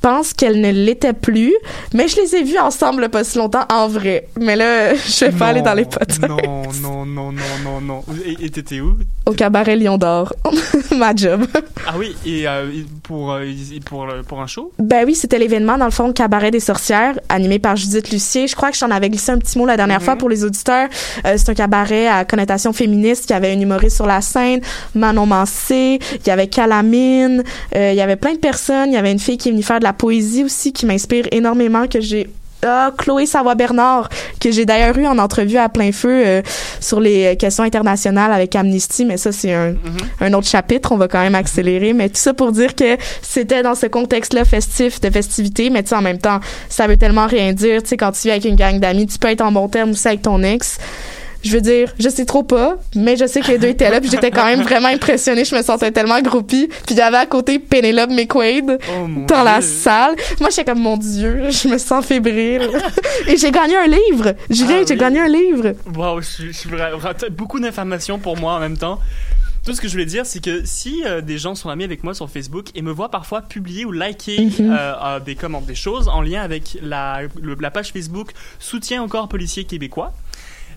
pense 0.00 0.32
qu'elle 0.32 0.60
ne 0.60 0.70
l'était 0.70 1.12
plus, 1.12 1.54
mais 1.94 2.08
je 2.08 2.16
les 2.20 2.36
ai 2.36 2.42
vus 2.42 2.58
ensemble 2.58 3.08
pas 3.08 3.24
si 3.24 3.38
longtemps 3.38 3.66
en 3.72 3.88
vrai. 3.88 4.28
Mais 4.38 4.56
là, 4.56 4.94
je 4.94 5.24
vais 5.26 5.32
pas 5.32 5.48
aller 5.48 5.62
dans 5.62 5.74
les 5.74 5.84
potes. 5.84 6.20
Non, 6.20 6.36
non, 6.82 7.06
non, 7.06 7.32
non, 7.32 7.42
non, 7.64 7.80
non. 7.80 8.04
Et 8.40 8.50
t'étais 8.50 8.80
où? 8.80 8.96
Au 9.26 9.32
cabaret 9.32 9.76
Lion 9.76 9.98
d'Or. 9.98 10.32
Ma 10.96 11.14
job. 11.14 11.46
Ah 11.86 11.94
oui, 11.98 12.16
et 12.24 12.46
euh, 12.46 12.70
pour, 13.02 13.32
euh, 13.32 13.44
pour, 13.84 14.06
pour 14.26 14.40
un 14.40 14.46
show? 14.46 14.72
Ben 14.78 15.04
oui, 15.06 15.14
c'était 15.14 15.38
l'événement, 15.38 15.78
dans 15.78 15.84
le 15.84 15.90
fond, 15.90 16.12
Cabaret 16.12 16.50
des 16.50 16.60
sorcières, 16.60 17.18
animé 17.28 17.58
par 17.58 17.76
Judith 17.76 18.10
Lucier. 18.10 18.46
Je 18.46 18.56
crois 18.56 18.70
que 18.70 18.76
j'en 18.76 18.90
avais 18.90 19.10
glissé 19.10 19.32
un 19.32 19.38
petit 19.38 19.58
mot 19.58 19.66
la 19.66 19.76
dernière 19.76 20.02
fois 20.02 20.16
pour 20.16 20.28
les 20.28 20.44
auditeurs. 20.44 20.88
Euh, 21.24 21.34
c'est 21.36 21.48
un 21.50 21.54
cabaret 21.54 22.06
à 22.06 22.24
connotation 22.24 22.72
féministe 22.72 23.26
qui 23.26 23.32
avait 23.32 23.52
une 23.52 23.62
humoriste 23.62 23.96
sur 23.96 24.06
la 24.06 24.20
scène, 24.20 24.60
Manon 24.94 25.26
il 25.70 26.26
y 26.26 26.30
avait 26.30 26.48
Calamine, 26.48 27.42
euh, 27.74 27.92
il 27.92 27.96
y 27.96 28.00
avait 28.00 28.16
plein 28.16 28.32
de 28.32 28.38
personnes. 28.38 28.90
Il 28.90 28.94
y 28.94 28.98
avait 28.98 29.12
une 29.12 29.18
fille 29.18 29.38
qui 29.38 29.48
est 29.48 29.52
venue 29.52 29.62
faire 29.62 29.78
de 29.78 29.84
la 29.84 29.92
poésie 29.92 30.44
aussi 30.44 30.72
qui 30.72 30.86
m'inspire 30.86 31.26
énormément, 31.32 31.86
que 31.86 32.00
j'ai 32.00 32.28
ah, 32.62 32.90
Chloé 32.96 33.26
Savoie-Bernard, 33.26 34.08
que 34.40 34.50
j'ai 34.50 34.64
d'ailleurs 34.64 34.96
eu 34.96 35.06
en 35.06 35.18
entrevue 35.18 35.58
à 35.58 35.68
plein 35.68 35.92
feu 35.92 36.22
euh, 36.26 36.42
sur 36.80 37.00
les 37.00 37.36
questions 37.36 37.64
internationales 37.64 38.32
avec 38.32 38.56
Amnesty, 38.56 39.04
mais 39.04 39.18
ça, 39.18 39.30
c'est 39.30 39.52
un, 39.52 39.72
mm-hmm. 39.72 39.76
un 40.22 40.32
autre 40.32 40.48
chapitre, 40.48 40.90
on 40.92 40.96
va 40.96 41.06
quand 41.06 41.20
même 41.20 41.34
accélérer. 41.34 41.92
Mais 41.92 42.08
tout 42.08 42.16
ça 42.16 42.32
pour 42.32 42.52
dire 42.52 42.74
que 42.74 42.96
c'était 43.20 43.62
dans 43.62 43.74
ce 43.74 43.86
contexte-là 43.86 44.44
festif, 44.44 45.00
de 45.00 45.10
festivité, 45.10 45.68
mais 45.68 45.82
tu 45.82 45.90
sais, 45.90 45.96
en 45.96 46.02
même 46.02 46.18
temps, 46.18 46.40
ça 46.68 46.86
veut 46.86 46.96
tellement 46.96 47.26
rien 47.26 47.52
dire. 47.52 47.82
Tu 47.82 47.90
sais, 47.90 47.96
quand 47.96 48.12
tu 48.12 48.28
es 48.28 48.30
avec 48.30 48.46
une 48.46 48.56
gang 48.56 48.80
d'amis, 48.80 49.06
tu 49.06 49.18
peux 49.18 49.28
être 49.28 49.42
en 49.42 49.52
bon 49.52 49.68
terme 49.68 49.90
aussi 49.90 50.08
avec 50.08 50.22
ton 50.22 50.42
ex 50.42 50.78
je 51.46 51.52
veux 51.52 51.60
dire, 51.60 51.94
je 51.98 52.08
sais 52.08 52.24
trop 52.24 52.42
pas, 52.42 52.76
mais 52.94 53.16
je 53.16 53.26
sais 53.26 53.40
que 53.40 53.48
les 53.48 53.58
deux 53.58 53.68
étaient 53.68 53.90
là, 53.90 54.00
puis 54.00 54.10
j'étais 54.10 54.30
quand 54.30 54.44
même 54.44 54.62
vraiment 54.62 54.88
impressionnée. 54.88 55.44
Je 55.44 55.54
me 55.54 55.62
sentais 55.62 55.90
tellement 55.90 56.20
groupie. 56.20 56.68
Puis 56.68 56.94
il 56.94 56.96
y 56.96 57.00
avait 57.00 57.16
à 57.16 57.26
côté 57.26 57.58
Penelope 57.58 58.10
McQuaid 58.10 58.78
oh, 58.90 59.08
dans 59.26 59.42
la 59.42 59.60
salle. 59.60 60.16
Moi, 60.40 60.50
j'étais 60.50 60.64
comme, 60.64 60.80
mon 60.80 60.96
Dieu, 60.96 61.50
je 61.50 61.68
me 61.68 61.78
sens 61.78 62.04
fébrile. 62.04 62.70
Et 63.28 63.36
j'ai 63.36 63.50
gagné 63.50 63.76
un 63.76 63.86
livre. 63.86 64.34
Julien, 64.50 64.78
ah 64.80 64.84
j'ai 64.86 64.96
gagné 64.96 65.20
un 65.20 65.28
livre. 65.28 65.74
Wow, 65.94 66.20
je, 66.20 66.52
suis 66.52 66.68
vraiment... 66.68 66.98
Beaucoup 67.30 67.60
d'informations 67.60 68.18
pour 68.18 68.36
moi 68.36 68.54
en 68.54 68.60
même 68.60 68.76
temps. 68.76 69.00
Tout 69.64 69.74
ce 69.74 69.80
que 69.80 69.88
je 69.88 69.92
voulais 69.94 70.06
dire, 70.06 70.24
c'est 70.26 70.40
que 70.40 70.64
si 70.64 71.02
euh, 71.04 71.20
des 71.20 71.38
gens 71.38 71.56
sont 71.56 71.68
amis 71.70 71.82
avec 71.82 72.04
moi 72.04 72.14
sur 72.14 72.30
Facebook 72.30 72.66
et 72.76 72.82
me 72.82 72.92
voient 72.92 73.10
parfois 73.10 73.42
publier 73.42 73.84
ou 73.84 73.90
liker 73.90 74.46
mhm. 74.46 74.52
euh, 74.60 75.18
des 75.18 75.34
commentaires, 75.34 75.66
des 75.66 75.74
choses 75.74 76.06
en 76.06 76.22
lien 76.22 76.40
avec 76.40 76.78
la, 76.82 77.22
la 77.60 77.70
page 77.72 77.90
Facebook 77.92 78.30
Soutien 78.60 79.06
corps 79.08 79.28
policier 79.28 79.64
québécois, 79.64 80.12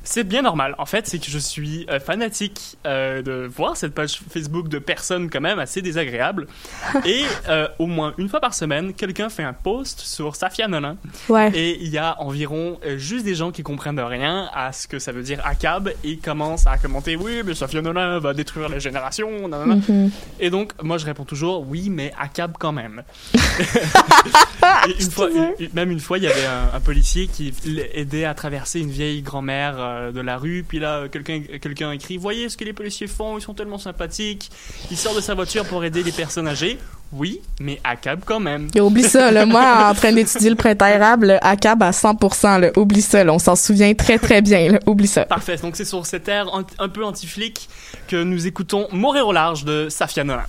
c'est 0.03 0.23
bien 0.23 0.41
normal. 0.41 0.75
En 0.77 0.85
fait, 0.85 1.07
c'est 1.07 1.19
que 1.19 1.29
je 1.29 1.37
suis 1.37 1.85
euh, 1.89 1.99
fanatique 1.99 2.77
euh, 2.85 3.21
de 3.21 3.47
voir 3.47 3.77
cette 3.77 3.93
page 3.93 4.21
Facebook 4.29 4.67
de 4.67 4.79
personnes 4.79 5.29
quand 5.29 5.41
même 5.41 5.59
assez 5.59 5.81
désagréables. 5.81 6.47
et 7.05 7.23
euh, 7.47 7.67
au 7.79 7.87
moins 7.87 8.13
une 8.17 8.29
fois 8.29 8.39
par 8.39 8.53
semaine, 8.53 8.93
quelqu'un 8.93 9.29
fait 9.29 9.43
un 9.43 9.53
post 9.53 9.99
sur 9.99 10.35
Safia 10.35 10.67
Nolin. 10.67 10.97
Ouais. 11.27 11.51
Et 11.53 11.81
il 11.81 11.89
y 11.89 11.97
a 11.97 12.19
environ 12.21 12.79
juste 12.97 13.25
des 13.25 13.35
gens 13.35 13.51
qui 13.51 13.63
comprennent 13.63 13.99
rien 13.99 14.49
à 14.53 14.71
ce 14.71 14.87
que 14.87 14.99
ça 14.99 15.11
veut 15.11 15.23
dire 15.23 15.45
ACAB 15.45 15.91
et 16.03 16.17
commencent 16.17 16.67
à 16.67 16.77
commenter 16.77 17.15
oui, 17.15 17.41
mais 17.45 17.53
Safia 17.53 17.81
Nolin 17.81 18.19
va 18.19 18.33
détruire 18.33 18.69
les 18.69 18.79
générations. 18.79 19.47
Mm 19.47 20.09
Et 20.39 20.49
donc, 20.49 20.71
moi, 20.81 20.97
je 20.97 21.05
réponds 21.05 21.25
toujours 21.25 21.67
oui, 21.67 21.89
mais 21.89 22.13
ACAB 22.19 22.53
quand 22.59 22.71
même. 22.71 23.03
une 24.99 25.11
fois, 25.11 25.29
même 25.73 25.91
une 25.91 25.99
fois, 25.99 26.17
il 26.17 26.23
y 26.23 26.27
avait 26.27 26.45
un, 26.45 26.75
un 26.75 26.79
policier 26.79 27.27
qui 27.27 27.53
aidait 27.93 28.25
à 28.25 28.33
traverser 28.33 28.79
une 28.79 28.91
vieille 28.91 29.21
grand-mère 29.21 29.88
euh, 29.89 30.11
de 30.11 30.21
la 30.21 30.37
rue, 30.37 30.63
puis 30.67 30.79
là, 30.79 31.07
quelqu'un 31.09 31.41
quelqu'un 31.61 31.91
écrit 31.91 32.17
Voyez 32.17 32.49
ce 32.49 32.57
que 32.57 32.63
les 32.63 32.73
policiers 32.73 33.07
font, 33.07 33.37
ils 33.37 33.41
sont 33.41 33.53
tellement 33.53 33.77
sympathiques. 33.77 34.49
Il 34.91 34.97
sort 34.97 35.15
de 35.15 35.21
sa 35.21 35.33
voiture 35.33 35.65
pour 35.65 35.83
aider 35.83 36.03
les 36.03 36.11
personnes 36.11 36.47
âgées. 36.47 36.77
Oui, 37.11 37.41
mais 37.59 37.79
à 37.83 37.95
cab 37.95 38.21
quand 38.23 38.39
même. 38.39 38.67
Et 38.75 38.81
oublie 38.81 39.03
ça, 39.03 39.31
là, 39.31 39.45
moi, 39.45 39.87
en 39.89 39.93
train 39.95 40.11
d'étudier 40.11 40.51
le 40.51 40.55
printemps 40.55 40.85
érable, 40.85 41.39
à 41.41 41.55
cab 41.55 41.81
à 41.81 41.89
100%, 41.89 42.59
là, 42.59 42.71
oublie 42.77 43.01
ça, 43.01 43.23
là, 43.23 43.33
on 43.33 43.39
s'en 43.39 43.55
souvient 43.55 43.93
très 43.95 44.19
très 44.19 44.41
bien, 44.41 44.73
là, 44.73 44.79
oublie 44.85 45.07
ça. 45.07 45.25
Parfait, 45.25 45.57
donc 45.57 45.75
c'est 45.75 45.85
sur 45.85 46.05
cet 46.05 46.27
air 46.27 46.47
un, 46.53 46.89
peu 46.89 47.03
anti-flic 47.03 47.67
que 48.07 48.21
nous 48.23 48.45
écoutons 48.45 48.87
Mourir 48.91 49.27
au 49.27 49.33
large 49.33 49.65
de 49.65 49.89
Safia 49.89 50.23
Nolin. 50.23 50.45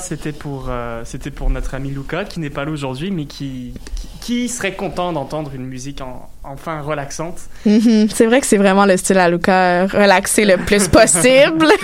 C'était 0.00 0.32
pour 0.32 0.66
euh, 0.68 1.02
c'était 1.04 1.30
pour 1.30 1.50
notre 1.50 1.74
ami 1.74 1.90
Luca 1.90 2.24
qui 2.24 2.40
n'est 2.40 2.50
pas 2.50 2.64
là 2.64 2.70
aujourd'hui, 2.70 3.10
mais 3.10 3.26
qui, 3.26 3.74
qui, 3.94 4.08
qui 4.20 4.48
serait 4.48 4.74
content 4.74 5.12
d'entendre 5.12 5.52
une 5.54 5.66
musique 5.66 6.00
en, 6.00 6.28
enfin 6.42 6.80
relaxante. 6.80 7.40
Mhm. 7.66 8.08
C'est 8.10 8.26
vrai 8.26 8.40
que 8.40 8.46
c'est 8.46 8.56
vraiment 8.56 8.86
le 8.86 8.96
style 8.96 9.18
à 9.18 9.28
Luca, 9.28 9.86
relaxer 9.86 10.44
le 10.44 10.56
plus 10.56 10.88
possible. 11.00 11.66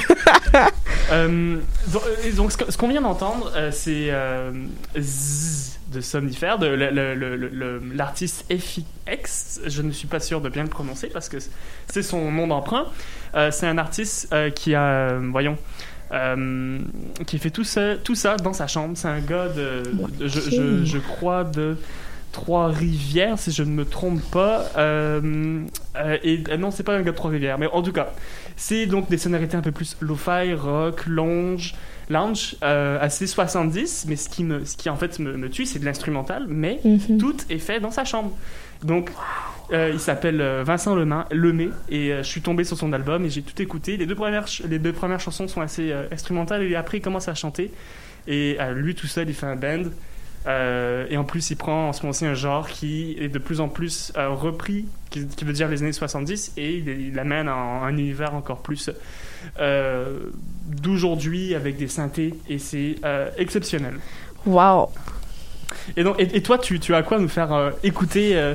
Euh, 1.12 1.58
donc, 2.34 2.50
ce 2.50 2.76
qu'on 2.76 2.88
vient 2.88 3.02
d'entendre, 3.02 3.52
euh, 3.54 3.70
c'est 3.70 4.08
euh, 4.10 4.50
de 5.92 6.00
Somnifère, 6.00 6.58
de 6.58 6.66
l'artiste 7.94 8.44
FX. 8.52 9.60
Je 9.66 9.82
ne 9.82 9.92
suis 9.92 10.08
pas 10.08 10.20
sûr 10.20 10.40
de 10.40 10.48
bien 10.48 10.64
le 10.64 10.68
prononcer 10.68 11.08
parce 11.08 11.28
que 11.28 11.38
c'est 11.88 12.02
son 12.02 12.30
nom 12.30 12.46
d'emprunt. 12.46 12.86
Euh, 13.34 13.50
c'est 13.50 13.66
un 13.66 13.78
artiste 13.78 14.28
euh, 14.32 14.50
qui 14.50 14.74
a, 14.74 14.82
euh, 14.82 15.28
voyons, 15.30 15.56
euh, 16.12 16.78
qui 17.26 17.38
fait 17.38 17.50
tout 17.50 17.64
ça, 17.64 17.96
tout 17.96 18.14
ça 18.14 18.36
dans 18.36 18.52
sa 18.52 18.66
chambre. 18.66 18.92
C'est 18.96 19.08
un 19.08 19.20
gars 19.20 19.48
de, 19.48 19.82
de- 20.18 20.28
je, 20.28 20.40
je- 20.40 20.84
je 20.84 20.98
crois 20.98 21.44
de 21.44 21.76
Trois-Rivières, 22.32 23.38
si 23.38 23.50
je 23.50 23.62
ne 23.62 23.70
me 23.70 23.84
trompe 23.84 24.20
pas. 24.30 24.66
Euh, 24.76 25.60
euh, 25.96 26.18
et 26.22 26.44
euh, 26.50 26.56
non, 26.56 26.70
c'est 26.70 26.82
pas 26.82 26.94
un 26.94 27.02
gars 27.02 27.10
de 27.12 27.16
Trois-Rivières, 27.16 27.58
mais 27.58 27.66
en 27.66 27.82
tout 27.82 27.92
cas, 27.92 28.12
c'est 28.56 28.86
donc 28.86 29.08
des 29.08 29.18
sonorités 29.18 29.56
un 29.56 29.62
peu 29.62 29.72
plus 29.72 29.96
lo-fi, 30.00 30.52
rock, 30.54 31.06
lounge, 31.06 31.74
lounge, 32.10 32.56
euh, 32.62 32.98
assez 33.00 33.26
70. 33.26 34.04
Mais 34.08 34.16
ce 34.16 34.28
qui 34.28 34.44
me, 34.44 34.64
ce 34.64 34.76
qui 34.76 34.88
en 34.90 34.96
fait 34.96 35.18
me, 35.18 35.36
me 35.36 35.48
tue, 35.50 35.64
c'est 35.66 35.78
de 35.78 35.84
l'instrumental, 35.86 36.44
mais 36.48 36.78
Mhm. 36.84 37.18
tout 37.18 37.36
est 37.50 37.58
fait 37.58 37.80
dans 37.80 37.90
sa 37.90 38.04
chambre. 38.04 38.30
Donc, 38.82 39.10
euh, 39.72 39.90
il 39.92 39.98
s'appelle 39.98 40.40
euh, 40.40 40.62
Vincent 40.64 40.94
Lemay, 40.94 41.70
et 41.88 42.12
euh, 42.12 42.22
je 42.22 42.28
suis 42.28 42.40
tombé 42.40 42.62
sur 42.64 42.76
son 42.76 42.92
album 42.92 43.24
et 43.24 43.30
j'ai 43.30 43.42
tout 43.42 43.60
écouté. 43.60 43.96
Les 43.96 44.06
deux 44.06 44.14
premières, 44.14 44.46
les 44.68 44.78
deux 44.78 44.92
premières 44.92 45.20
chansons 45.20 45.48
sont 45.48 45.60
assez 45.60 45.92
instrumentales 46.12 46.62
et 46.62 46.76
après 46.76 46.98
il 46.98 47.00
commence 47.00 47.28
à 47.28 47.34
chanter. 47.34 47.72
Et 48.28 48.58
lui 48.74 48.94
tout 48.96 49.06
seul, 49.06 49.28
il 49.28 49.34
fait 49.34 49.46
un 49.46 49.56
band. 49.56 49.84
Et 51.08 51.16
en 51.16 51.24
plus, 51.24 51.50
il 51.50 51.56
prend 51.56 51.88
en 51.88 51.92
ce 51.92 52.02
moment-ci 52.02 52.26
un 52.26 52.34
genre 52.34 52.68
qui 52.68 53.16
est 53.20 53.28
de 53.28 53.38
plus 53.38 53.60
en 53.60 53.68
plus 53.68 54.12
repris, 54.16 54.86
qui, 55.10 55.44
veut 55.44 55.52
dire 55.52 55.68
les 55.68 55.82
années 55.82 55.92
70, 55.92 56.54
et 56.56 56.78
il, 56.78 57.14
l'amène 57.14 57.48
en 57.48 57.84
un 57.84 57.96
univers 57.96 58.34
encore 58.34 58.62
plus 58.62 58.90
d'aujourd'hui 60.82 61.54
avec 61.54 61.76
des 61.76 61.86
synthés, 61.86 62.34
et 62.48 62.58
c'est 62.58 62.96
exceptionnel. 63.38 63.94
Wow. 64.44 64.90
Et, 65.96 66.04
donc, 66.04 66.16
et, 66.18 66.36
et 66.36 66.42
toi, 66.42 66.58
tu, 66.58 66.80
tu 66.80 66.94
as 66.94 67.02
quoi 67.02 67.18
à 67.18 67.20
nous 67.20 67.28
faire 67.28 67.52
euh, 67.52 67.70
écouter 67.82 68.30
euh, 68.34 68.54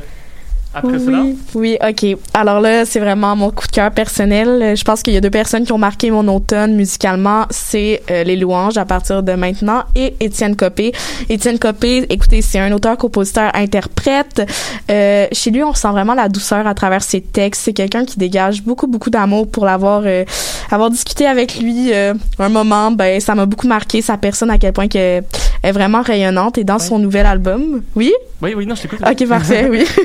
après 0.73 0.99
cela? 0.99 1.19
Oui, 1.21 1.37
oui, 1.53 1.77
ok. 1.85 2.17
Alors 2.33 2.61
là, 2.61 2.85
c'est 2.85 3.01
vraiment 3.01 3.35
mon 3.35 3.51
coup 3.51 3.67
de 3.67 3.71
cœur 3.73 3.91
personnel. 3.91 4.77
Je 4.77 4.83
pense 4.85 5.03
qu'il 5.03 5.13
y 5.13 5.17
a 5.17 5.19
deux 5.19 5.29
personnes 5.29 5.65
qui 5.65 5.73
ont 5.73 5.77
marqué 5.77 6.09
mon 6.11 6.25
automne 6.29 6.75
musicalement. 6.75 7.45
C'est 7.49 8.01
euh, 8.09 8.23
Les 8.23 8.37
Louanges 8.37 8.77
à 8.77 8.85
partir 8.85 9.21
de 9.21 9.33
maintenant 9.33 9.83
et 9.95 10.15
Étienne 10.21 10.55
Copé. 10.55 10.93
Étienne 11.27 11.59
Copé, 11.59 12.05
écoutez, 12.09 12.41
c'est 12.41 12.59
un 12.59 12.71
auteur, 12.71 12.95
compositeur, 12.97 13.51
interprète. 13.53 14.49
Euh, 14.89 15.27
chez 15.33 15.51
lui, 15.51 15.61
on 15.61 15.71
ressent 15.71 15.91
vraiment 15.91 16.13
la 16.13 16.29
douceur 16.29 16.65
à 16.65 16.73
travers 16.73 17.03
ses 17.03 17.19
textes. 17.19 17.63
C'est 17.65 17.73
quelqu'un 17.73 18.05
qui 18.05 18.17
dégage 18.17 18.63
beaucoup, 18.63 18.87
beaucoup 18.87 19.09
d'amour 19.09 19.51
pour 19.51 19.65
l'avoir, 19.65 20.03
euh, 20.05 20.23
avoir 20.71 20.89
discuté 20.89 21.25
avec 21.25 21.59
lui 21.59 21.91
euh, 21.91 22.13
un 22.39 22.49
moment. 22.49 22.91
Ben, 22.91 23.19
ça 23.19 23.35
m'a 23.35 23.45
beaucoup 23.45 23.67
marqué 23.67 24.01
sa 24.01 24.15
personne 24.15 24.49
à 24.49 24.57
quel 24.57 24.71
point 24.71 24.87
qu'elle 24.87 25.25
est 25.63 25.71
vraiment 25.71 26.01
rayonnante. 26.01 26.57
Et 26.57 26.63
dans 26.63 26.79
son 26.79 26.99
nouvel 26.99 27.25
album, 27.25 27.81
oui? 27.95 28.13
Oui, 28.41 28.53
oui, 28.55 28.65
non, 28.65 28.75
je 28.75 28.83
t'écoute. 28.83 28.99
Ok, 29.07 29.27
parfait, 29.27 29.67
oui. 29.69 29.85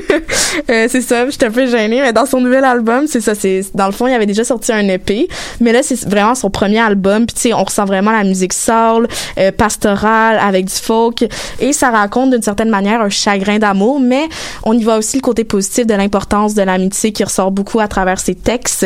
Euh, 0.69 0.87
c'est 0.89 1.01
ça, 1.01 1.29
j'étais 1.29 1.45
un 1.45 1.51
peu 1.51 1.67
gênée, 1.67 2.01
mais 2.01 2.13
dans 2.13 2.25
son 2.25 2.41
nouvel 2.41 2.63
album, 2.65 3.05
c'est 3.07 3.21
ça, 3.21 3.35
c'est 3.35 3.61
dans 3.75 3.85
le 3.85 3.91
fond, 3.91 4.07
il 4.07 4.13
avait 4.13 4.25
déjà 4.25 4.43
sorti 4.43 4.71
un 4.71 4.87
EP, 4.87 5.27
mais 5.61 5.71
là 5.71 5.81
c'est 5.83 6.07
vraiment 6.07 6.35
son 6.35 6.49
premier 6.49 6.79
album, 6.79 7.25
puis 7.25 7.35
tu 7.35 7.41
sais, 7.41 7.53
on 7.53 7.63
ressent 7.63 7.85
vraiment 7.85 8.11
la 8.11 8.23
musique 8.23 8.53
soul, 8.53 9.07
euh, 9.37 9.51
pastorale 9.51 10.39
avec 10.41 10.65
du 10.65 10.73
folk 10.73 11.25
et 11.59 11.73
ça 11.73 11.89
raconte 11.89 12.31
d'une 12.31 12.41
certaine 12.41 12.69
manière 12.69 13.01
un 13.01 13.09
chagrin 13.09 13.59
d'amour, 13.59 13.99
mais 13.99 14.23
on 14.63 14.73
y 14.73 14.83
voit 14.83 14.97
aussi 14.97 15.17
le 15.17 15.21
côté 15.21 15.43
positif 15.43 15.85
de 15.85 15.93
l'importance 15.93 16.53
de 16.53 16.63
l'amitié 16.63 17.11
qui 17.11 17.23
ressort 17.23 17.51
beaucoup 17.51 17.79
à 17.79 17.87
travers 17.87 18.19
ses 18.19 18.35
textes 18.35 18.85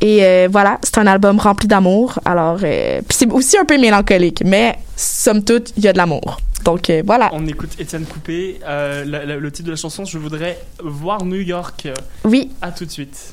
et 0.00 0.24
euh, 0.24 0.48
voilà, 0.50 0.78
c'est 0.82 0.98
un 0.98 1.06
album 1.06 1.38
rempli 1.38 1.68
d'amour. 1.68 2.20
Alors 2.24 2.58
puis 2.58 3.02
c'est 3.10 3.30
aussi 3.30 3.58
un 3.58 3.64
peu 3.64 3.78
mélancolique, 3.78 4.42
mais 4.44 4.76
somme 4.96 5.44
toute, 5.44 5.72
il 5.76 5.84
y 5.84 5.88
a 5.88 5.92
de 5.92 5.98
l'amour. 5.98 6.07
Donc 6.64 6.90
euh, 6.90 7.02
voilà. 7.06 7.30
On 7.32 7.46
écoute 7.46 7.70
Étienne 7.78 8.04
Coupé. 8.04 8.58
Euh, 8.66 9.04
la- 9.04 9.24
la- 9.24 9.36
le 9.36 9.52
titre 9.52 9.66
de 9.66 9.70
la 9.72 9.76
chanson, 9.76 10.04
je 10.04 10.18
voudrais 10.18 10.58
voir 10.82 11.24
New 11.24 11.40
York. 11.40 11.88
Oui, 12.24 12.50
À 12.60 12.72
tout 12.72 12.84
de 12.84 12.90
suite. 12.90 13.32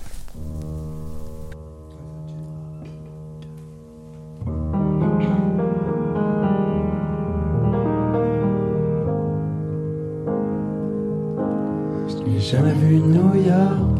Je 12.07 12.15
n'ai 12.23 12.39
jamais 12.39 12.73
vu 12.73 12.97
New 12.97 13.35
York. 13.35 13.95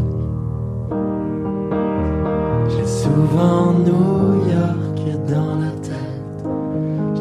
J'ai 2.69 2.87
souvent 2.87 3.73
New 3.73 4.49
York 4.49 4.97
dans 5.29 5.55
la 5.59 5.71
tête. 5.81 6.04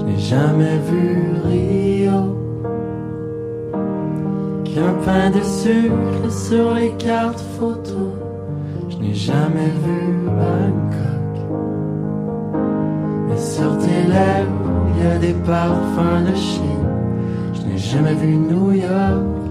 N'ai 0.05 0.19
jamais 0.19 0.79
vu 0.89 1.23
Rio. 1.45 2.37
Qu'un 4.65 4.95
pain 5.05 5.31
de 5.31 5.43
sucre 5.43 6.31
sur 6.31 6.75
les 6.75 6.91
cartes 6.93 7.43
photos. 7.59 8.13
Je 8.91 8.97
n'ai 8.99 9.15
jamais 9.15 9.73
vu 9.85 10.01
Bangkok. 10.27 11.35
Mais 13.29 13.39
sur 13.39 13.79
tes 13.79 14.03
lèvres, 14.09 14.71
il 14.91 15.05
y 15.05 15.07
a 15.07 15.19
des 15.19 15.35
parfums 15.45 16.25
de 16.29 16.35
Chine. 16.35 16.89
Je 17.55 17.63
n'ai 17.63 17.79
jamais 17.79 18.15
vu 18.15 18.37
New 18.37 18.73
York. 18.73 19.44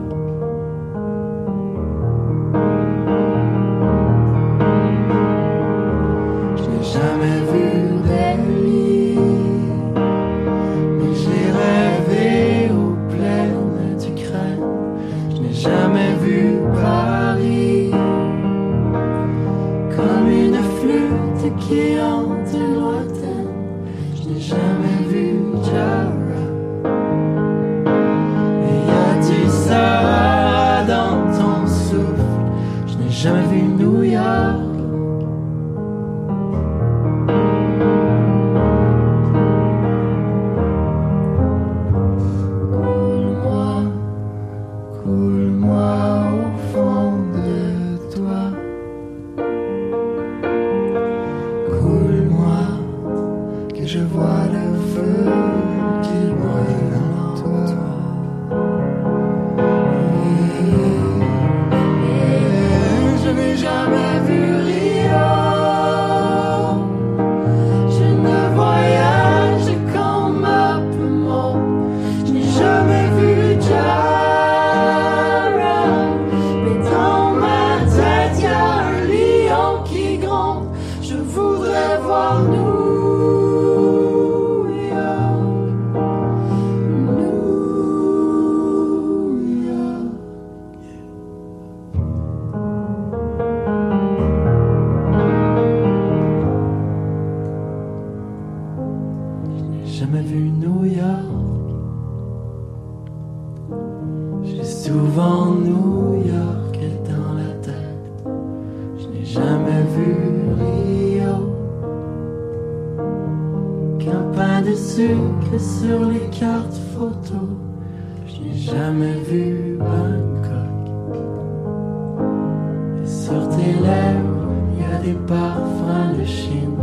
Il 123.82 124.82
y 124.82 124.84
a 124.84 124.98
des 125.00 125.18
parfums 125.28 126.18
de 126.20 126.26
Chine. 126.26 126.78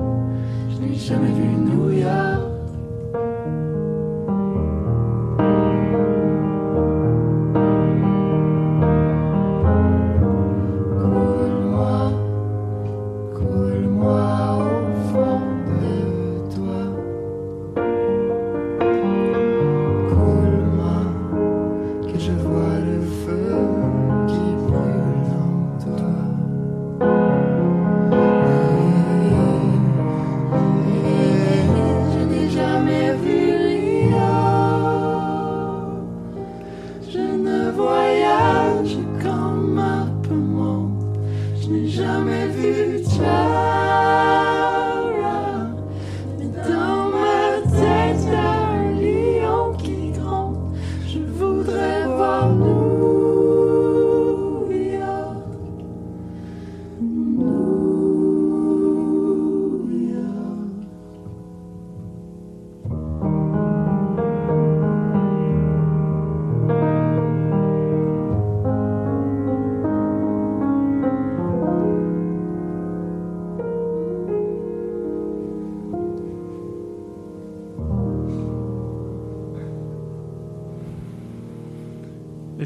Je 0.71 0.81
n'ai 0.81 0.95
jamais 0.95 1.33
vu 1.33 1.47
New 1.47 1.91
York. 1.93 2.50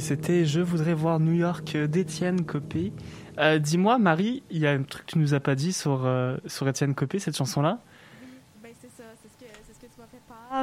C'était 0.05 0.45
Je 0.45 0.61
voudrais 0.61 0.93
voir 0.93 1.19
New 1.19 1.33
York 1.33 1.79
d'Étienne 1.79 2.45
Copé. 2.45 2.93
Euh, 3.38 3.59
Dis-moi, 3.59 3.97
Marie, 3.97 4.43
il 4.51 4.59
y 4.59 4.67
a 4.67 4.73
un 4.73 4.83
truc 4.83 5.07
que 5.07 5.12
tu 5.12 5.19
nous 5.19 5.33
as 5.33 5.40
pas 5.40 5.55
dit 5.55 5.73
sur, 5.73 6.05
euh, 6.05 6.37
sur 6.47 6.69
Étienne 6.69 6.95
Copé, 6.95 7.19
cette 7.19 7.38
chanson-là 7.38 7.79
Ben, 8.62 8.71
c'est 8.79 8.90
ça, 8.95 9.05
c'est 9.23 9.29
ce 9.29 9.43
que, 9.43 9.51
c'est 9.67 9.75
ce 9.75 9.81
que 9.81 9.87
tu 9.87 9.99
m'as 9.99 10.07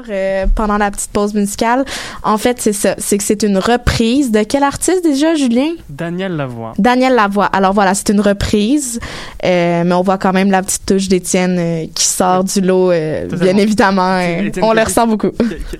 euh, 0.09 0.45
pendant 0.53 0.77
la 0.77 0.91
petite 0.91 1.11
pause 1.11 1.33
musicale. 1.33 1.85
En 2.23 2.37
fait, 2.37 2.59
c'est 2.59 2.73
ça, 2.73 2.95
c'est 2.97 3.17
que 3.17 3.23
c'est 3.23 3.43
une 3.43 3.57
reprise 3.57 4.31
de 4.31 4.43
quel 4.43 4.63
artiste 4.63 5.03
déjà, 5.03 5.35
Julien? 5.35 5.73
Daniel 5.89 6.35
Lavoie. 6.35 6.73
Daniel 6.77 7.15
Lavoie. 7.15 7.45
Alors 7.45 7.73
voilà, 7.73 7.93
c'est 7.93 8.09
une 8.09 8.21
reprise, 8.21 8.99
euh, 9.43 9.83
mais 9.85 9.93
on 9.93 10.01
voit 10.01 10.17
quand 10.17 10.33
même 10.33 10.51
la 10.51 10.61
petite 10.63 10.85
touche 10.85 11.07
d'Étienne 11.07 11.57
euh, 11.59 11.85
qui 11.93 12.05
sort 12.05 12.43
du 12.43 12.61
lot, 12.61 12.89
bien 12.89 13.57
évidemment. 13.57 14.19
on 14.61 14.73
le 14.73 14.83
ressent 14.83 15.07
beaucoup. 15.07 15.31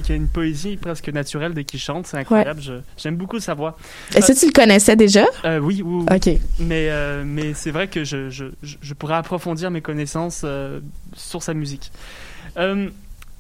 Qui 0.04 0.12
a, 0.12 0.16
une 0.16 0.28
poésie 0.28 0.78
presque 0.78 1.10
naturelle 1.10 1.54
dès 1.54 1.64
qu'il 1.64 1.80
chante, 1.80 2.08
c'est 2.08 2.18
incroyable. 2.18 2.62
J'aime 2.98 3.16
beaucoup 3.16 3.40
sa 3.40 3.54
voix. 3.54 3.78
Est-ce 4.16 4.34
que 4.34 4.40
tu 4.40 4.46
le 4.48 4.54
connaissais 4.54 4.96
déjà? 4.96 5.26
Oui, 5.44 5.84
oui, 5.86 6.06
oui. 6.10 6.16
OK. 6.16 6.40
Mais, 6.60 6.90
mais 7.26 7.54
c'est 7.54 7.72
vrai 7.72 7.88
que 7.88 8.04
je, 8.04 8.30
je, 8.30 8.46
je, 8.62 8.94
pourrais 8.94 9.16
approfondir 9.16 9.72
mes 9.72 9.82
connaissances 9.82 10.46
sur 11.16 11.44
sa 11.44 11.54
musique. 11.54 11.92
Euh, 12.58 12.90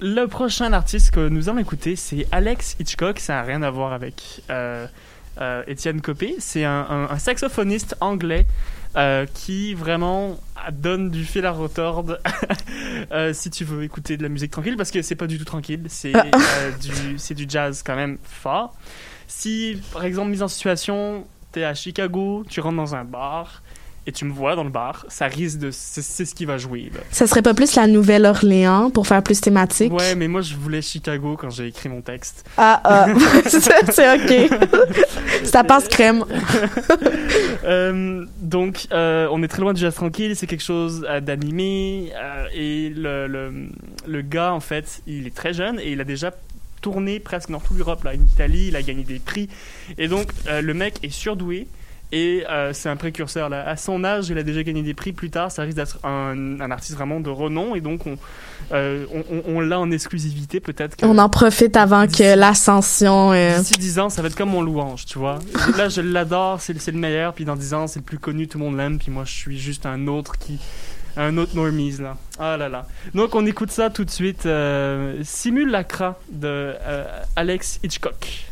le 0.01 0.25
prochain 0.25 0.73
artiste 0.73 1.11
que 1.11 1.29
nous 1.29 1.47
allons 1.49 1.59
écouter, 1.59 1.95
c'est 1.95 2.27
Alex 2.31 2.75
Hitchcock. 2.79 3.19
Ça 3.19 3.33
n'a 3.33 3.43
rien 3.43 3.61
à 3.61 3.69
voir 3.69 3.93
avec 3.93 4.41
euh, 4.49 4.87
euh, 5.39 5.63
Étienne 5.67 6.01
Copé. 6.01 6.35
C'est 6.39 6.65
un, 6.65 6.85
un- 6.89 7.09
un 7.09 7.17
saxophoniste 7.19 7.95
anglais 8.01 8.47
euh, 8.97 9.25
qui 9.33 9.73
vraiment 9.75 10.39
donne 10.71 11.09
du 11.11 11.23
fil 11.23 11.45
à 11.45 11.51
retordre 11.51 12.17
si 13.33 13.49
tu 13.51 13.63
veux 13.63 13.83
écouter 13.83 14.17
de 14.17 14.23
la 14.23 14.29
musique 14.29 14.51
tranquille, 14.51 14.75
parce 14.75 14.91
que 14.91 15.01
c'est 15.01 15.15
pas 15.15 15.27
du 15.27 15.37
tout 15.37 15.45
tranquille. 15.45 15.83
C'est 15.87 16.13
du, 16.81 17.35
du 17.35 17.45
jazz 17.47 17.83
quand 17.85 17.95
même 17.95 18.17
fort. 18.23 18.75
Si, 19.27 19.79
par 19.93 20.03
exemple, 20.03 20.31
mise 20.31 20.43
en 20.43 20.47
situation, 20.47 21.25
t'es 21.51 21.63
à 21.63 21.73
Chicago, 21.73 22.43
tu 22.49 22.59
rentres 22.59 22.75
dans 22.77 22.95
un 22.95 23.03
bar 23.05 23.61
et 24.07 24.11
tu 24.11 24.25
me 24.25 24.31
vois 24.31 24.55
dans 24.55 24.63
le 24.63 24.69
bar, 24.69 25.05
ça 25.09 25.27
risque 25.27 25.59
de. 25.59 25.69
C'est 25.71 26.01
ce 26.25 26.33
qui 26.33 26.45
va 26.45 26.57
jouer. 26.57 26.89
Là. 26.93 27.01
Ça 27.11 27.27
serait 27.27 27.43
pas 27.43 27.53
plus 27.53 27.75
la 27.75 27.85
Nouvelle-Orléans 27.87 28.89
pour 28.89 29.05
faire 29.05 29.21
plus 29.21 29.39
thématique? 29.41 29.93
Ouais, 29.93 30.15
mais 30.15 30.27
moi 30.27 30.41
je 30.41 30.55
voulais 30.55 30.81
Chicago 30.81 31.37
quand 31.39 31.51
j'ai 31.51 31.67
écrit 31.67 31.87
mon 31.89 32.01
texte. 32.01 32.43
Ah, 32.57 32.81
ah. 32.83 33.05
c'est 33.47 34.13
OK. 34.15 34.51
Ça 35.43 35.63
passe 35.63 35.87
crème. 35.87 36.25
Euh, 37.63 38.25
donc, 38.39 38.87
euh, 38.91 39.27
on 39.31 39.43
est 39.43 39.47
très 39.47 39.61
loin 39.61 39.73
du 39.73 39.81
jazz 39.81 39.93
tranquille, 39.93 40.35
c'est 40.35 40.47
quelque 40.47 40.63
chose 40.63 41.05
euh, 41.07 41.19
d'animé. 41.21 42.11
euh, 42.15 42.45
et 42.53 42.89
le, 42.89 43.27
le, 43.27 43.67
le 44.07 44.21
gars, 44.23 44.51
en 44.53 44.59
fait, 44.59 45.01
il 45.05 45.27
est 45.27 45.35
très 45.35 45.53
jeune 45.53 45.79
et 45.79 45.91
il 45.91 46.01
a 46.01 46.03
déjà 46.03 46.31
tourné 46.81 47.19
presque 47.19 47.51
dans 47.51 47.59
toute 47.59 47.77
l'Europe, 47.77 48.03
là, 48.03 48.11
en 48.11 48.13
Italie, 48.33 48.67
il 48.69 48.75
a 48.75 48.81
gagné 48.81 49.03
des 49.03 49.19
prix. 49.19 49.47
Et 49.99 50.07
donc, 50.07 50.27
le 50.49 50.73
mec 50.73 50.95
est 51.03 51.11
surdoué. 51.11 51.67
Et 52.13 52.43
euh, 52.49 52.73
c'est 52.73 52.89
un 52.89 52.97
précurseur. 52.97 53.47
Là. 53.49 53.65
À 53.67 53.77
son 53.77 54.03
âge, 54.03 54.27
il 54.29 54.37
a 54.37 54.43
déjà 54.43 54.63
gagné 54.63 54.81
des 54.83 54.93
prix. 54.93 55.13
Plus 55.13 55.29
tard, 55.29 55.49
ça 55.51 55.61
risque 55.61 55.77
d'être 55.77 55.97
un, 56.05 56.59
un 56.59 56.69
artiste 56.71 56.95
vraiment 56.95 57.19
de 57.21 57.29
renom. 57.29 57.73
Et 57.75 57.79
donc, 57.81 58.05
on, 58.05 58.17
euh, 58.73 59.05
on, 59.13 59.19
on- 59.31 59.43
on 59.55 59.59
l'a 59.61 59.79
en 59.79 59.89
exclusivité. 59.91 60.59
Peut-être 60.59 60.97
On 61.03 61.17
en 61.17 61.29
profite 61.29 61.77
avant 61.77 62.07
que 62.07 62.35
l'ascension... 62.35 63.31
euh, 63.31 63.57
d'ici 63.59 63.75
10 63.75 63.99
ans, 63.99 64.09
ça 64.09 64.21
va 64.21 64.27
être 64.27 64.35
comme 64.35 64.49
mon 64.49 64.61
louange, 64.61 65.05
tu 65.05 65.19
vois. 65.19 65.39
Là, 65.77 65.87
je 65.87 66.01
l'adore, 66.01 66.59
c'est 66.59 66.73
le 66.91 66.97
meilleur. 66.99 67.33
Puis 67.33 67.45
dans 67.45 67.55
10 67.55 67.73
ans, 67.73 67.87
c'est 67.87 67.99
le 67.99 68.05
plus 68.05 68.19
connu, 68.19 68.47
tout 68.47 68.57
le 68.57 68.65
monde 68.65 68.75
l'aime. 68.77 68.99
Puis 68.99 69.09
moi, 69.11 69.23
je 69.25 69.31
suis 69.33 69.57
juste 69.57 69.85
un 69.85 70.07
autre 70.07 70.37
qui. 70.37 70.59
Un 71.17 71.37
autre 71.37 71.55
normies, 71.55 71.97
là. 71.99 72.15
Ah 72.39 72.55
là 72.57 72.69
là. 72.69 72.87
Donc, 73.13 73.35
on 73.35 73.45
écoute 73.45 73.71
ça 73.71 73.89
tout 73.89 74.05
de 74.05 74.09
suite. 74.09 74.45
Euh, 74.45 75.15
Simulacra 75.23 76.17
de 76.29 76.73
Alex 77.35 77.79
Hitchcock. 77.83 78.45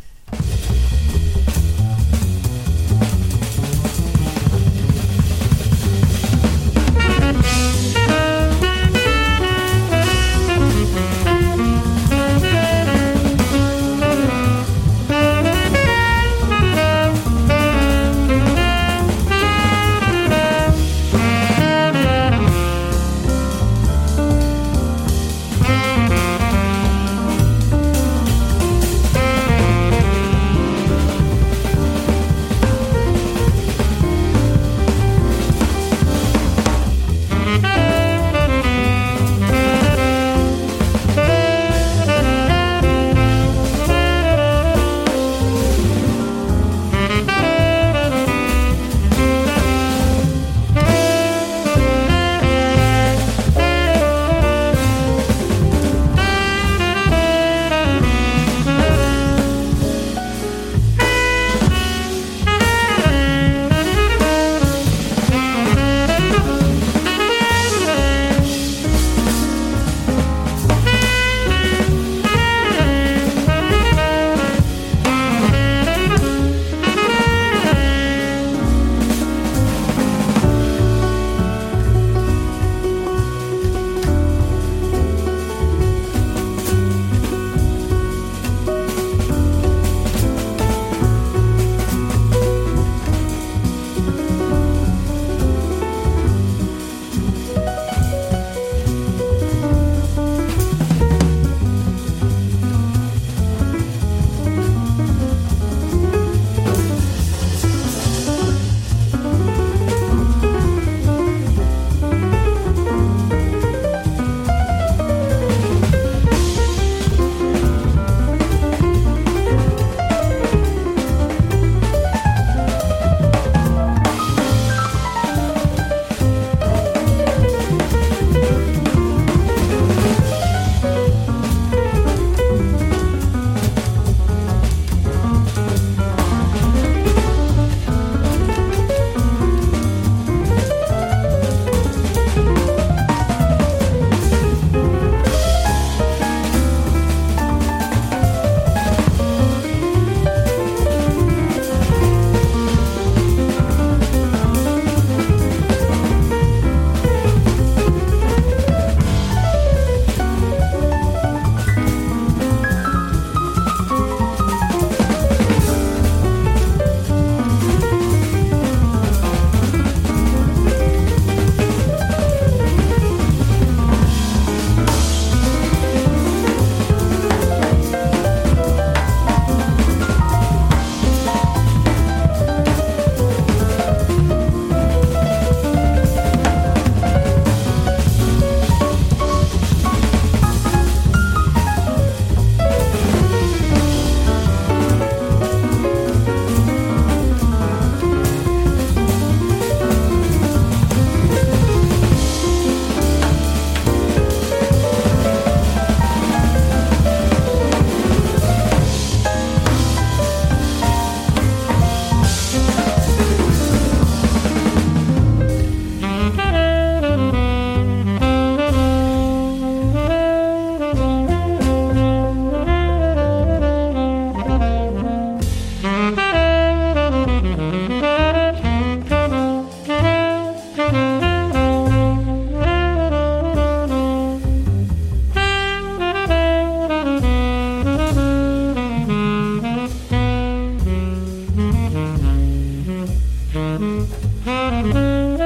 Mm-hmm. 243.89 245.38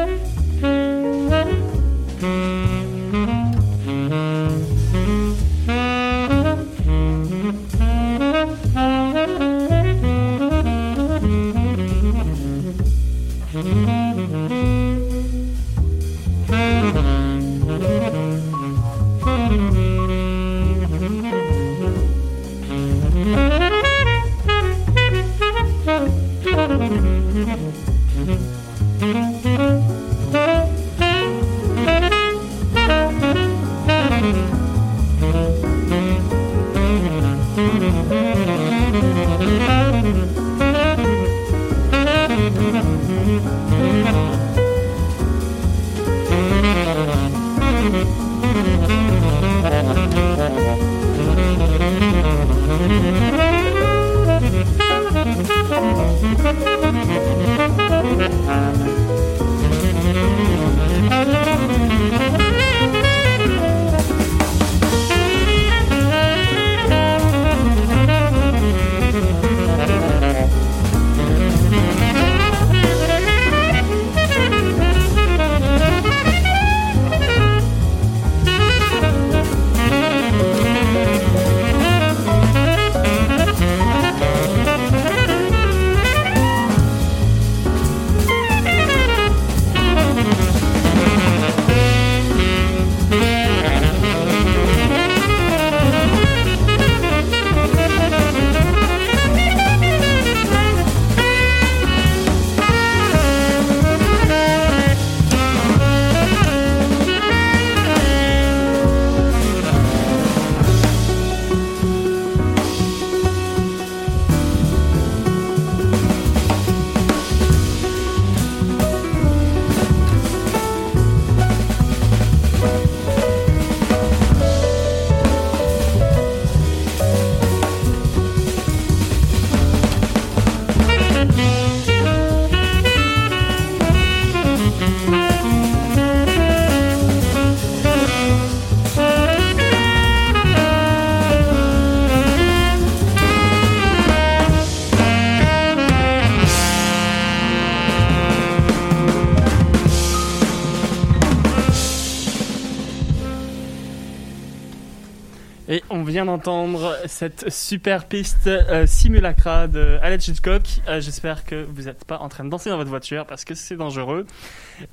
Vient 156.14 156.26
d'entendre 156.26 156.96
cette 157.08 157.50
super 157.50 158.06
piste 158.06 158.46
euh, 158.46 158.86
Simulacra 158.86 159.68
de 159.68 159.98
Alex 160.04 160.28
Hitchcock. 160.28 160.62
Euh, 160.88 161.02
J'espère 161.02 161.44
que 161.44 161.66
vous 161.68 161.86
n'êtes 161.86 162.06
pas 162.06 162.20
en 162.20 162.30
train 162.30 162.44
de 162.46 162.52
danser 162.52 162.70
dans 162.70 162.78
votre 162.78 162.92
voiture 162.92 163.26
parce 163.26 163.44
que 163.44 163.56
c'est 163.56 163.78
dangereux. 163.78 164.28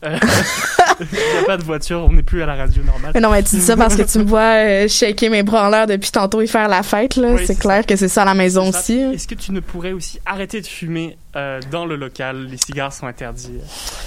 Il 1.00 1.06
n'y 1.06 1.38
a 1.38 1.44
pas 1.46 1.56
de 1.56 1.62
voiture, 1.64 2.06
on 2.08 2.12
n'est 2.12 2.22
plus 2.22 2.42
à 2.42 2.46
la 2.46 2.54
radio 2.54 2.82
normale. 2.82 3.12
Mais 3.14 3.20
non, 3.20 3.30
mais 3.30 3.42
tu 3.42 3.56
dis 3.56 3.62
ça 3.62 3.76
parce 3.76 3.96
que 3.96 4.02
tu 4.02 4.18
me 4.18 4.24
vois 4.24 4.64
euh, 4.84 4.88
shaker 4.88 5.30
mes 5.30 5.42
bras 5.42 5.66
en 5.66 5.70
l'air 5.70 5.86
depuis 5.86 6.10
tantôt 6.10 6.40
et 6.40 6.46
faire 6.46 6.68
la 6.68 6.82
fête, 6.82 7.16
là. 7.16 7.28
Oui, 7.32 7.42
c'est 7.46 7.58
clair 7.58 7.86
que 7.86 7.96
c'est 7.96 8.08
ça 8.08 8.22
à 8.22 8.24
la 8.26 8.34
maison 8.34 8.68
aussi. 8.68 8.98
Est-ce 8.98 9.28
que 9.28 9.34
tu 9.34 9.52
ne 9.52 9.60
pourrais 9.60 9.92
aussi 9.92 10.20
arrêter 10.26 10.60
de 10.60 10.66
fumer 10.66 11.16
euh, 11.36 11.60
dans 11.70 11.86
le 11.86 11.96
local? 11.96 12.46
Les 12.50 12.56
cigares 12.58 12.92
sont 12.92 13.06
interdits. 13.06 13.58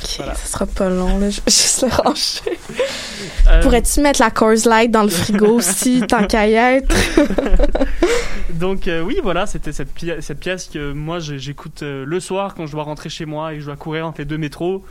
Ok, 0.03 0.09
Voilà. 0.17 0.35
ça 0.35 0.45
sera 0.45 0.65
pas 0.65 0.89
long, 0.89 1.19
là. 1.19 1.29
Je 1.29 1.37
vais 1.37 1.43
juste 1.47 1.81
le 1.83 1.89
ranger. 1.95 2.59
Euh, 3.49 3.61
Pourrais-tu 3.61 4.01
mettre 4.01 4.21
la 4.21 4.31
Coors 4.31 4.65
Light 4.65 4.91
dans 4.91 5.03
le 5.03 5.09
frigo 5.09 5.47
aussi, 5.57 6.01
tant 6.07 6.25
qu'à 6.27 6.47
y 6.47 6.53
être? 6.53 6.95
Donc 8.51 8.87
euh, 8.87 9.01
oui, 9.01 9.17
voilà, 9.23 9.45
c'était 9.47 9.71
cette, 9.71 9.89
cette 10.19 10.39
pièce 10.39 10.69
que 10.71 10.91
moi 10.93 11.19
j'écoute 11.19 11.81
le 11.81 12.19
soir 12.19 12.53
quand 12.55 12.65
je 12.67 12.71
dois 12.71 12.83
rentrer 12.83 13.09
chez 13.09 13.25
moi 13.25 13.53
et 13.53 13.59
je 13.59 13.65
dois 13.65 13.75
courir 13.75 14.05
entre 14.07 14.19
les 14.19 14.25
deux 14.25 14.37
métros. 14.37 14.83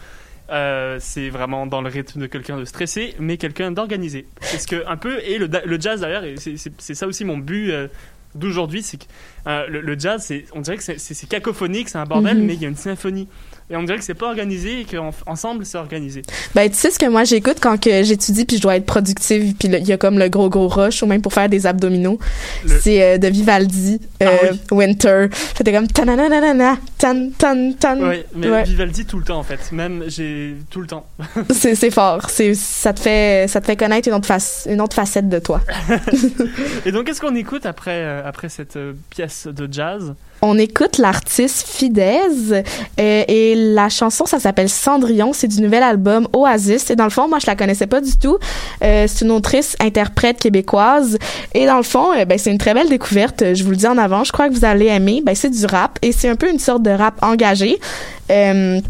Euh, 0.53 0.99
c'est 1.01 1.31
vraiment 1.31 1.67
dans 1.67 1.81
le 1.81 1.89
rythme 1.89 2.21
de 2.21 2.27
quelqu'un 2.27 2.59
de 2.59 2.65
stressé, 2.67 3.15
mais 3.19 3.39
quelqu'un 3.39 3.71
d'organisé. 3.73 4.27
C'est 4.43 4.59
ce 4.59 4.67
que 4.67 4.87
un 4.87 4.97
peu 4.99 5.19
et 5.25 5.39
le, 5.39 5.49
jazz 5.81 6.03
d'ailleurs, 6.03 6.25
et 6.25 6.37
c'est- 6.37 6.95
ça 6.95 7.07
aussi 7.07 7.25
mon 7.25 7.39
but 7.39 7.71
euh, 7.71 7.89
d'aujourd'hui, 8.35 8.83
c'est 8.83 8.99
que 8.99 9.05
euh, 9.47 9.67
le, 9.69 9.81
le 9.81 9.99
jazz, 9.99 10.31
on 10.55 10.61
dirait 10.61 10.77
que 10.77 10.83
c'est- 10.83 10.99
cacophonique, 11.29 11.89
c'est 11.89 11.99
un 11.99 12.05
bordel, 12.05 12.37
Mhm. 12.39 12.45
mais 12.47 12.55
il 12.55 12.61
y 12.63 12.67
a 12.67 12.69
une 12.69 12.77
symphonie. 12.77 13.29
Et 13.71 13.77
on 13.77 13.83
dirait 13.85 13.99
que 13.99 14.05
c'est 14.05 14.15
pas 14.15 14.27
organisé 14.27 14.81
et 14.81 14.85
qu'ensemble 14.85 15.65
c'est 15.65 15.79
organisé. 15.79 16.23
Ben, 16.55 16.69
tu 16.71 16.77
sais 16.77 16.91
ce 16.91 16.99
que 16.99 17.07
moi 17.07 17.25
j'écoute 17.25 17.57
quand 17.61 17.81
que 17.81 18.03
j'étudie 18.03 18.45
puis 18.45 18.57
je 18.57 18.63
dois 18.63 18.77
être 18.77 18.85
productive 18.87 19.55
puis 19.59 19.69
il 19.69 19.87
y 19.87 19.93
a 19.93 19.97
comme 19.97 20.19
le 20.19 20.29
gros 20.29 20.51
gros 20.51 20.69
rush 20.69 21.03
ou 21.03 21.07
même 21.07 21.23
pour 21.23 21.33
faire 21.33 21.49
des 21.49 21.67
abdominaux. 21.67 22.19
Le- 22.67 22.81
C'est 22.81 23.03
euh, 23.03 23.19
de 23.19 23.29
Vivaldi, 23.29 24.01
euh, 24.23 24.27
Ah 24.31 24.47
oui. 24.53 24.61
Winter. 24.79 25.27
C'était 25.57 25.73
comme 25.73 25.87
tananana, 25.89 26.77
tan 26.99 27.31
tan 27.39 27.73
tan. 27.79 27.99
Ouais, 28.01 28.27
mais 28.35 28.49
Ouais. 28.51 28.65
Vivaldi 28.65 29.05
tout 29.07 29.19
le 29.19 29.25
temps 29.25 29.39
en 29.39 29.43
fait, 29.43 29.73
même 29.73 30.05
j'ai 30.09 30.55
tout 30.71 30.81
le 30.81 30.87
temps. 30.87 31.07
C'est 31.51 31.75
c'est 31.75 31.91
fort. 31.91 32.29
C'est 32.29 32.55
ça 32.55 32.93
te 32.93 33.01
fait 33.01 33.47
ça 33.49 33.61
te 33.61 33.67
fait 33.67 33.77
connaître 33.77 34.09
une 34.09 34.15
autre 34.15 34.27
face 34.27 34.67
une 34.71 34.81
autre 34.81 34.95
facette 34.95 35.29
de 35.29 35.39
toi. 35.39 35.61
Et 36.87 36.93
donc 36.93 37.07
qu'est-ce 37.07 37.21
qu'on 37.21 37.35
écoute 37.35 37.67
après 37.67 37.91
euh, 38.03 38.23
après 38.25 38.49
cette 38.49 38.77
euh, 38.77 38.93
pièce 39.11 39.47
de 39.47 39.69
jazz? 39.73 40.15
On 40.45 40.59
écoute 40.59 40.99
l'artiste 40.99 41.69
Fidesz 41.69 42.53
euh, 42.53 42.63
et 43.53 43.55
la 43.55 43.89
chanson 43.89 44.27
ça 44.27 44.39
s'appelle 44.39 44.69
Cendrillon, 44.69 45.33
c'est 45.33 45.49
du 45.49 45.61
nouvel 45.61 45.83
album 45.83 46.27
Oasis 46.33 46.91
et 46.91 46.97
dans 46.97 47.05
le 47.05 47.11
fond 47.11 47.29
moi 47.29 47.39
je 47.39 47.47
la 47.47 47.57
connaissais 47.57 47.87
pas 47.87 48.01
du 48.01 48.17
tout. 48.17 48.39
Euh, 48.83 49.07
c'est 49.09 49.25
une 49.25 49.31
autrice 49.31 49.77
interprète 49.81 50.39
québécoise 50.39 51.19
et 51.55 51.67
dans 51.67 51.77
le 51.77 51.83
fond 51.83 52.13
euh, 52.17 52.25
ben 52.25 52.39
c'est 52.39 52.51
une 52.51 52.59
très 52.59 52.75
belle 52.75 52.89
découverte, 52.89 53.55
je 53.55 53.65
vous 53.65 53.71
le 53.71 53.77
dis 53.77 53.87
en 53.87 53.99
avant, 53.99 54.25
je 54.25 54.33
crois 54.33 54.49
que 54.49 54.55
vous 54.55 54.65
allez 54.65 54.87
aimer. 54.87 55.23
Ben 55.25 55.35
c'est 55.35 55.51
du 55.51 55.67
rap 55.67 55.99
et 56.03 56.13
c'est 56.13 56.29
un 56.29 56.37
peu 56.37 56.51
une 56.51 56.59
sorte 56.59 56.83
de 56.83 56.91
rap 56.91 57.23
engagé. 57.23 57.79
Euh, 58.31 58.81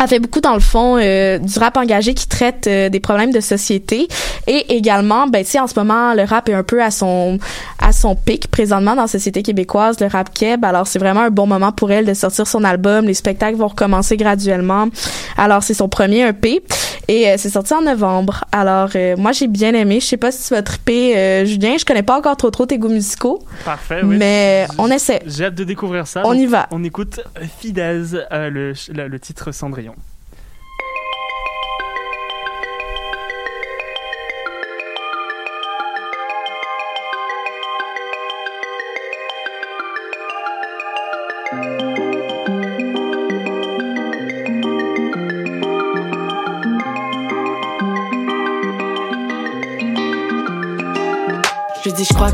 elle 0.00 0.08
fait 0.08 0.18
beaucoup 0.18 0.40
dans 0.40 0.54
le 0.54 0.60
fond 0.60 0.96
euh, 0.98 1.38
du 1.38 1.58
rap 1.58 1.76
engagé 1.76 2.14
qui 2.14 2.26
traite 2.28 2.66
euh, 2.66 2.88
des 2.88 3.00
problèmes 3.00 3.32
de 3.32 3.40
société. 3.40 4.08
Et 4.46 4.74
également 4.76 5.26
ben 5.26 5.44
tu 5.44 5.50
sais 5.52 5.60
en 5.60 5.66
ce 5.66 5.78
moment 5.78 6.14
le 6.14 6.24
rap 6.24 6.48
est 6.48 6.54
un 6.54 6.62
peu 6.62 6.82
à 6.82 6.90
son 6.90 7.38
à 7.78 7.92
son 7.92 8.14
pic 8.16 8.48
présentement 8.50 8.94
dans 8.96 9.02
la 9.02 9.08
société 9.08 9.42
québécoise 9.42 10.00
le 10.00 10.06
rap 10.06 10.32
keb. 10.32 10.64
Alors 10.64 10.86
c'est 10.86 10.98
vraiment 10.98 11.20
un 11.20 11.30
bon 11.30 11.46
moment 11.46 11.72
pour 11.72 11.90
elle 11.92 12.06
de 12.06 12.14
sortir 12.14 12.46
son 12.46 12.64
album. 12.64 13.04
Les 13.06 13.14
spectacles 13.14 13.56
vont 13.56 13.68
recommencer 13.68 14.16
graduellement. 14.16 14.88
Alors 15.36 15.62
c'est 15.62 15.74
son 15.74 15.88
premier 15.88 16.26
EP 16.28 16.62
et 17.08 17.28
euh, 17.28 17.34
c'est 17.36 17.50
sorti 17.50 17.74
en 17.74 17.82
novembre. 17.82 18.44
Alors 18.52 18.90
euh, 18.96 19.16
moi 19.16 19.32
j'ai 19.32 19.46
bien 19.48 19.74
aimé. 19.74 20.00
Je 20.00 20.06
sais 20.06 20.16
pas 20.16 20.32
si 20.32 20.48
tu 20.48 20.54
vas 20.54 20.62
triper 20.62 21.16
euh, 21.16 21.44
Julien. 21.44 21.76
Je 21.78 21.84
connais 21.84 22.02
pas 22.02 22.16
encore 22.18 22.36
trop 22.36 22.50
trop 22.50 22.66
tes 22.66 22.78
goûts 22.78 22.88
musicaux. 22.88 23.40
Parfait, 23.64 24.00
oui. 24.02 24.16
mais 24.18 24.66
J- 24.70 24.76
on 24.78 24.90
essaie. 24.90 25.20
J'ai 25.26 25.44
hâte 25.46 25.54
de 25.54 25.64
découvrir 25.64 26.06
ça. 26.06 26.22
on 26.24 26.32
y 26.34 26.46
va. 26.46 26.66
On 26.70 26.82
écoute 26.84 27.20
Fidesz, 27.60 28.14
euh, 28.32 28.50
le, 28.50 28.72
le, 28.92 29.08
le 29.08 29.20
titre 29.20 29.52
Cendrillon. 29.52 29.89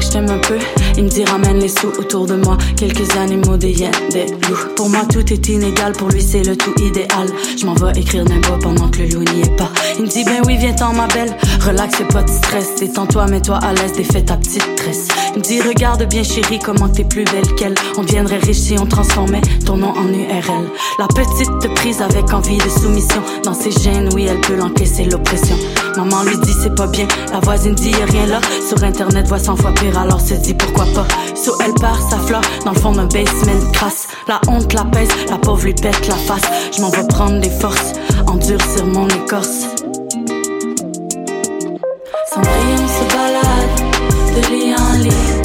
Je 0.01 0.11
t'aime 0.11 0.31
un 0.31 0.39
peu. 0.39 0.59
Il 0.97 1.05
me 1.05 1.09
dit 1.09 1.25
ramène 1.25 1.59
les 1.59 1.69
sous 1.69 1.89
autour 1.99 2.27
de 2.27 2.35
moi. 2.35 2.57
Quelques 2.77 3.17
animaux, 3.17 3.57
des 3.57 3.73
hyènes, 3.73 3.93
des 4.11 4.27
loups. 4.27 4.75
Pour 4.77 4.89
moi 4.89 5.05
tout 5.11 5.33
est 5.33 5.49
inégal, 5.49 5.93
pour 5.93 6.09
lui 6.09 6.23
c'est 6.23 6.43
le 6.43 6.57
tout 6.57 6.75
idéal. 6.83 7.29
Je 7.59 7.67
m'en 7.67 7.75
vais 7.75 7.99
écrire 7.99 8.25
d'un 8.25 8.39
bois 8.41 8.59
pendant 8.61 8.89
que 8.89 8.99
le 8.99 9.09
loup 9.09 9.25
n'y 9.35 9.43
est 9.43 9.57
pas. 9.57 9.71
Il 9.99 10.05
me 10.05 10.09
dit 10.09 10.25
ben 10.25 10.43
oui 10.47 10.57
viens-t'en 10.59 10.93
ma 10.93 11.07
belle. 11.09 11.37
Relax 11.61 11.97
fais 11.97 12.05
pas 12.05 12.23
de 12.23 12.31
stress. 12.31 12.77
Détends-toi 12.79 13.27
mets-toi 13.27 13.57
à 13.57 13.73
l'aise. 13.73 13.93
Défais 13.93 14.23
ta 14.23 14.37
petite 14.37 14.77
tresse. 14.77 15.09
Il 15.35 15.39
me 15.39 15.43
dit 15.43 15.61
regarde 15.61 16.05
bien 16.09 16.23
chérie 16.23 16.59
comment 16.59 16.89
t'es 16.89 17.05
plus 17.05 17.25
belle 17.25 17.55
qu'elle. 17.57 17.75
On 17.97 18.03
deviendrait 18.03 18.39
riche 18.39 18.59
si 18.59 18.77
on 18.79 18.87
transformait 18.87 19.41
ton 19.65 19.77
nom 19.79 19.91
en 19.97 20.09
URL 20.09 20.67
La 20.99 21.07
petite 21.07 21.59
te 21.61 21.69
prise 21.69 22.03
avec 22.03 22.33
envie 22.33 22.59
de 22.59 22.69
soumission. 22.69 23.23
Dans 23.45 23.55
ses 23.55 23.71
gènes 23.71 24.11
oui 24.15 24.27
elle 24.29 24.41
peut 24.41 24.57
l'encaisser 24.57 25.05
l'oppression. 25.05 25.57
Maman 25.97 26.25
lui 26.25 26.37
dit 26.39 26.53
c'est 26.63 26.75
pas 26.75 26.87
bien, 26.87 27.09
la 27.33 27.41
voisine 27.41 27.75
dit 27.75 27.91
y 27.91 28.03
a 28.03 28.05
rien 28.05 28.27
là. 28.27 28.41
Sur 28.69 28.83
internet 28.85 29.27
voici 29.29 29.47
cent 29.47 29.57
fois 29.57 29.73
alors 29.95 30.21
se 30.21 30.35
dit 30.35 30.55
pourquoi 30.55 30.87
pas. 30.95 31.07
So 31.35 31.53
elle 31.65 31.75
part 31.75 32.01
sa 32.11 32.19
fleur 32.19 32.41
dans 32.65 32.73
le 32.73 32.79
fond 32.79 32.93
d'un 32.93 33.07
basement 33.07 33.71
crasse. 33.73 34.09
La 34.27 34.41
honte 34.49 34.73
la 34.73 34.85
pèse, 34.85 35.09
la 35.29 35.39
pauvre 35.39 35.65
lui 35.65 35.75
pète 35.75 36.09
la 36.09 36.17
face. 36.17 36.43
Je 36.75 36.81
m'en 36.81 36.91
vais 36.91 37.07
prendre 37.09 37.41
des 37.41 37.51
forces, 37.51 37.93
endurcir 38.27 38.87
mon 38.87 39.07
écorce. 39.09 39.67
Cendrillon 42.33 42.89
se 42.89 43.05
balade 43.15 43.77
de 44.35 44.55
lit 44.55 44.75
en 44.75 44.93
lit. 44.99 45.36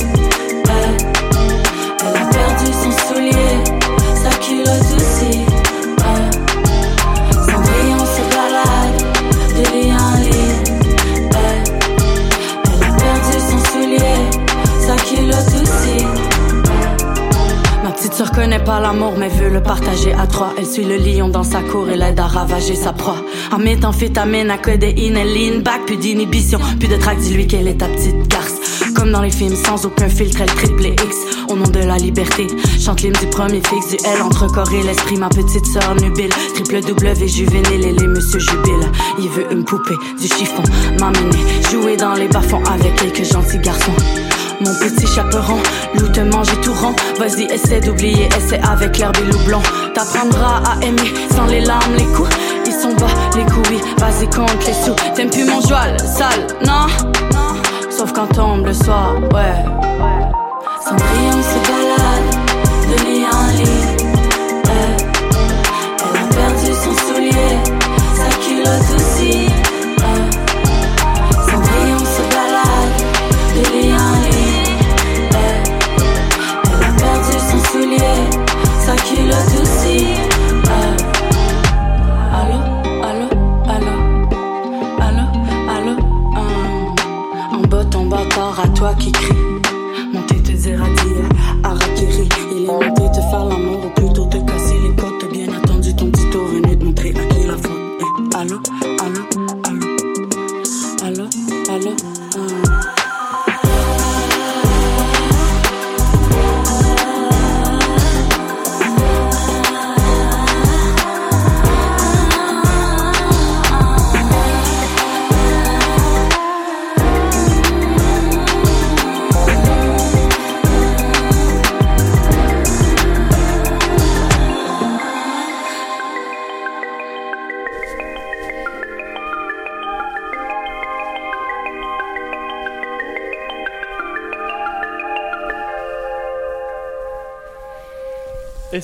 L'amour, 18.80 19.13
mais 19.17 19.30
veut 19.30 19.49
le 19.49 19.61
partager 19.61 20.13
à 20.13 20.28
trois. 20.28 20.53
Elle 20.57 20.65
suit 20.65 20.86
le 20.86 20.97
lion 20.97 21.30
dans 21.30 21.43
sa 21.43 21.61
cour 21.61 21.89
et 21.89 21.97
l'aide 21.97 22.19
à 22.19 22.28
ravager 22.28 22.76
sa 22.76 22.93
proie. 22.93 23.17
En 23.51 23.57
méthamphétamine, 23.57 24.49
à 24.49 24.57
codéine, 24.57 25.17
elle 25.17 25.34
lean 25.34 25.59
back, 25.61 25.86
plus 25.86 25.97
d'inhibition, 25.97 26.59
plus 26.80 26.88
de 26.88 26.95
trac, 26.97 27.17
dis-lui 27.17 27.47
qu'elle 27.47 27.67
est 27.67 27.80
ta 27.80 27.88
petite 27.88 28.28
garce. 28.28 28.53
Comme 28.95 29.11
dans 29.11 29.22
les 29.22 29.32
films, 29.32 29.55
sans 29.55 29.86
aucun 29.86 30.09
filtre, 30.09 30.41
elle 30.41 30.53
triple 30.53 30.86
X. 30.86 31.15
Au 31.49 31.55
nom 31.55 31.67
de 31.67 31.80
la 31.80 31.97
liberté, 31.97 32.47
chante 32.80 33.01
l'hymne 33.01 33.17
du 33.19 33.28
premier 33.28 33.61
fixe, 33.61 33.89
du 33.89 33.97
L 34.05 34.22
entre 34.22 34.47
corps 34.47 34.72
et 34.74 34.84
l'esprit. 34.84 35.17
Ma 35.17 35.30
petite 35.30 35.65
sœur 35.65 35.95
nubile, 35.95 36.30
triple 36.53 36.82
W 36.82 37.28
juvénile, 37.28 37.86
et 37.86 37.93
les 37.93 38.07
monsieur 38.07 38.39
jubile. 38.39 38.91
Il 39.19 39.30
veut 39.30 39.51
une 39.51 39.65
poupée, 39.65 39.95
du 40.19 40.28
chiffon, 40.28 40.63
m'amener, 40.99 41.38
jouer 41.72 41.97
dans 41.97 42.13
les 42.13 42.28
bas-fonds 42.28 42.63
avec 42.65 42.95
quelques 42.95 43.26
gentils 43.32 43.59
garçons. 43.59 43.91
Mon 44.64 44.76
petit 44.76 45.07
chaperon, 45.07 45.57
loup 45.95 46.09
te 46.09 46.20
manger 46.20 46.55
tout 46.62 46.74
rond. 46.74 46.93
Vas-y, 47.18 47.45
essaie 47.45 47.80
d'oublier, 47.80 48.30
essaie 48.38 48.62
avec 48.62 48.99
l'herbe 48.99 49.18
et 49.18 49.32
loup 49.32 49.39
blond. 49.39 49.62
T'apprendras 49.95 50.62
à 50.64 50.86
aimer 50.86 51.12
sans 51.36 51.47
les 51.47 51.62
larmes, 51.62 51.95
les 51.97 52.05
coups. 52.05 52.30
Ils 52.68 52.72
sont 52.72 52.93
bas, 52.93 53.07
les 53.36 53.41
oui, 53.41 53.82
vas-y, 53.97 54.30
compte 54.30 54.66
les 54.68 54.74
sous. 54.74 54.95
T'aimes 55.16 55.32
plus 55.32 55.45
mon 55.45 55.62
joie, 55.62 55.97
sale, 55.97 56.45
non? 56.64 56.86
Sauf 57.89 58.14
quand 58.14 58.28
tombe 58.28 58.68
le 58.68 58.74
soir, 58.74 59.16
ouais. 59.34 59.66
Cendrillon 60.86 61.41
se 61.41 61.57
balade 61.68 62.30
de 62.88 62.95
lit 63.05 63.26
en 63.26 63.47
lit. 63.57 63.86
Elle, 64.64 64.97
elle 66.03 66.18
a 66.18 66.26
perdu 66.36 66.72
son 66.84 66.93
soulier, 67.07 67.51
sa 68.16 68.30
culotte 68.45 68.95
aussi. 68.95 69.51
Qui 88.96 89.12
crie. 89.12 89.34
Monter 90.14 90.42
te 90.42 90.52
dire 90.52 90.82
adieu, 90.82 91.24
Arakiri. 91.64 92.30
Il 92.52 92.64
est 92.64 92.68
monté 92.68 93.04
te 93.12 93.22
faire 93.30 93.46
l'amour 93.46 93.86
ou 93.86 93.89
plutôt 94.00 94.26
te 94.26 94.38
casser 94.38 94.76
les 94.84 94.96
côtes. 94.96 95.32
Bien 95.32 95.48
attendu 95.54 95.94
ton 95.96 96.12
tour 96.12 96.46
venu 96.48 96.78
te 96.78 96.84
montrer 96.84 97.10
à 97.10 97.34
qui 97.34 97.48
la 97.48 97.58
faute. 97.58 98.36
Allô, 98.36 98.60
allô, 99.00 99.22
allô, 99.66 99.86
allô, 101.04 101.26
allô. 101.70 101.92
hum. 102.36 102.61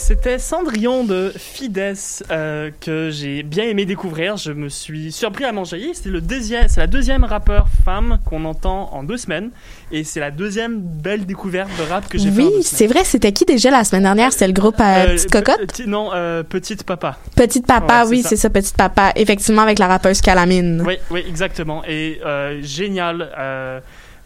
C'était 0.08 0.39
Cendrillon 0.39 1.03
de 1.03 1.34
Fides 1.36 1.93
euh, 2.32 2.72
que 2.80 3.10
j'ai 3.12 3.43
bien 3.43 3.66
aimé 3.66 3.84
découvrir. 3.86 4.38
Je 4.38 4.53
me 4.53 4.70
suis 4.70 5.12
surpris 5.12 5.43
à 5.43 5.51
m'enjailler. 5.51 5.93
C'est 5.93 6.08
le 6.08 6.22
deuxième, 6.22 6.70
c'est 6.70 6.80
la 6.80 6.88
deuxième 6.88 7.26
rappeur 7.26 7.68
femme 7.84 8.20
qu'on 8.24 8.45
entend 8.45 8.89
en 8.93 9.03
deux 9.03 9.18
semaines, 9.18 9.49
et 9.91 10.05
c'est 10.05 10.22
la 10.22 10.32
deuxième 10.32 10.80
belle 10.80 11.26
découverte 11.26 11.70
de 11.78 11.84
rap 11.91 12.08
que 12.08 12.18
j'ai 12.18 12.30
Oui, 12.30 12.45
deux 12.55 12.62
c'est 12.62 12.88
vrai, 12.88 13.03
c'était 13.03 13.34
qui 13.34 13.43
déjà 13.43 13.70
la 13.70 13.84
semaine 13.84 14.03
dernière? 14.03 14.32
C'était 14.32 14.47
le 14.47 14.53
groupe 14.53 14.80
euh, 14.80 14.84
Euh, 15.08 15.14
Petite 15.16 15.30
pe- 15.32 15.38
Cocotte? 15.41 15.68
petit- 15.68 15.88
non, 15.88 16.10
euh, 16.14 16.41
Petite 16.43 16.84
Papa. 16.84 17.18
Petite 17.36 17.68
Papa, 17.68 17.99
Ouais, 17.99 18.03
c'est 18.05 18.10
oui, 18.12 18.22
ça. 18.24 18.30
c'est 18.30 18.38
ça, 18.38 18.49
Petite 18.49 18.78
Papa. 18.78 19.12
Effectivement, 19.18 19.64
avec 19.64 19.78
la 19.78 19.88
rappeuse 19.88 20.22
Calamine. 20.22 20.84
Oui, 20.88 20.95
oui, 21.12 21.26
exactement. 21.28 21.84
Et 21.86 22.22
euh, 22.26 22.62
génial. 22.64 23.30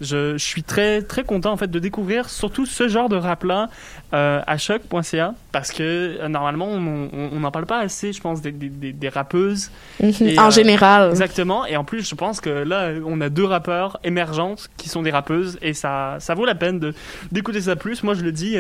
Je, 0.02 0.34
je 0.34 0.43
suis 0.43 0.64
très 0.64 1.02
très 1.02 1.24
content 1.24 1.52
en 1.52 1.58
fait 1.58 1.70
de 1.72 1.80
découvrir 1.80 2.30
surtout 2.30 2.66
ce 2.66 2.88
genre 2.89 3.08
de 3.08 3.16
rap 3.16 3.43
là 3.43 3.70
euh, 4.14 4.41
à 4.45 4.58
choc.ca 4.58 5.34
parce 5.52 5.72
que 5.72 5.84
euh, 6.20 6.28
normalement 6.28 6.68
on 6.68 7.39
n'en 7.39 7.52
parle 7.52 7.66
pas 7.68 7.80
assez 7.80 8.12
je 8.12 8.20
pense 8.20 8.41
des, 8.41 8.52
des, 8.52 8.91
des- 8.91 9.10
rappeuses 9.10 9.72
Mhm. 10.02 10.14
Et, 10.22 10.39
en 10.39 10.47
euh, 10.47 10.52
général. 10.52 11.10
exactement 11.12 11.66
et 11.66 11.78
en 11.78 11.84
plus 11.84 12.08
je 12.10 12.16
pense 12.16 12.41
que 12.41 12.49
là 12.49 12.91
on 13.06 13.22
a 13.22 13.30
deux 13.30 13.45
rappeurs 13.45 13.99
émergentes 14.04 14.70
qui 14.78 14.89
sont 14.89 15.02
des 15.04 15.12
rappeuses 15.12 15.58
et 15.62 15.74
ça 15.74 16.18
ça 16.20 16.34
vaut 16.34 16.45
la 16.45 16.56
peine 16.56 16.93
d'écouter 17.32 17.62
ça 17.62 17.76
plus 17.76 18.04
moi 18.04 18.14
je 18.16 18.22
le 18.24 18.32
dis 18.32 18.58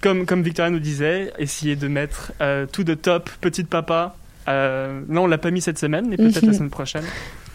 comme 0.00 0.26
comme 0.26 0.42
Victoria 0.42 0.70
nous 0.70 0.80
disait 0.80 1.32
essayer 1.38 1.76
de 1.76 1.86
mettre 1.88 2.32
tout 2.72 2.84
de 2.84 2.94
top 2.94 3.30
petite 3.40 3.68
papa 3.68 4.16
euh, 4.48 5.00
non 5.08 5.24
on 5.24 5.26
l'a 5.28 5.38
pas 5.38 5.50
mis 5.52 5.60
cette 5.60 5.78
semaine 5.78 6.06
mais 6.08 6.16
peut-être 6.16 6.42
Mhm. 6.42 6.50
la 6.50 6.56
semaine 6.56 6.70
prochaine 6.70 7.04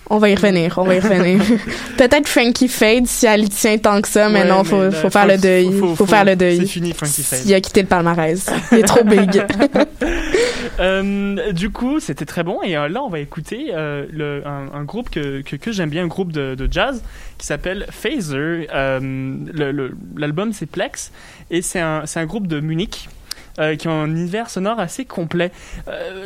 On 0.10 0.20
va 0.20 0.30
y 0.30 0.36
revenir, 0.36 0.74
on 0.78 0.84
va 0.84 0.96
y 0.96 1.00
revenir. 1.00 1.42
Peut-être 1.98 2.28
Frankie 2.30 2.70
Fade 2.70 3.06
si 3.08 3.26
elle 3.26 3.44
y 3.44 3.50
tient 3.50 3.78
tant 3.78 4.02
que 4.02 4.08
ça, 4.08 4.30
mais 4.30 4.44
Ouais, 4.44 4.48
non, 4.48 4.64
mais 4.64 4.70
faut, 4.70 4.92
faut 4.92 5.10
faire 5.10 5.28
le 5.28 5.38
deuil. 5.38 5.70
Faut, 5.96 6.06
faire 6.06 6.24
le 6.24 6.32
C'est 6.32 6.36
deuil. 6.38 6.68
fini, 6.68 6.94
Frankie 6.94 7.24
Fade. 7.24 7.42
Il 7.46 7.54
a 7.54 7.60
quitté 7.62 7.82
le 7.82 7.88
palmarès. 7.88 8.46
Il 8.72 8.78
est 8.80 8.84
trop 8.84 9.04
big. 9.04 9.44
Euh, 10.80 11.52
du 11.54 11.72
coup, 11.72 12.00
c'était 12.00 12.26
très 12.26 12.44
bon. 12.44 12.60
Et 12.64 12.78
euh, 12.78 12.88
là, 12.88 13.02
on 13.02 13.10
va 13.10 13.20
écouter 13.20 13.70
euh, 13.74 14.06
le, 14.12 14.44
un, 14.46 14.68
un 14.80 14.84
groupe 14.84 15.10
que, 15.10 15.42
que, 15.42 15.56
que 15.56 15.72
j'aime 15.72 15.90
bien, 15.90 16.04
un 16.04 16.08
groupe 16.08 16.32
de, 16.32 16.54
de 16.54 16.68
jazz 16.72 17.02
qui 17.40 17.48
s'appelle 17.48 17.88
Phaser. 17.90 18.68
Le- 18.72 19.72
le- 19.72 19.98
L'album, 20.18 20.54
c'est 20.54 20.68
Plex. 20.68 21.12
Et 21.50 21.64
c'est 21.64 21.80
un, 21.80 22.04
c'est 22.06 22.20
un 22.20 22.26
groupe 22.28 22.46
de 22.48 22.60
Munich. 22.60 23.10
Euh, 23.60 23.76
qui 23.76 23.88
ont 23.88 24.02
un 24.02 24.10
univers 24.10 24.50
sonore 24.50 24.80
assez 24.80 25.06
complet. 25.06 25.52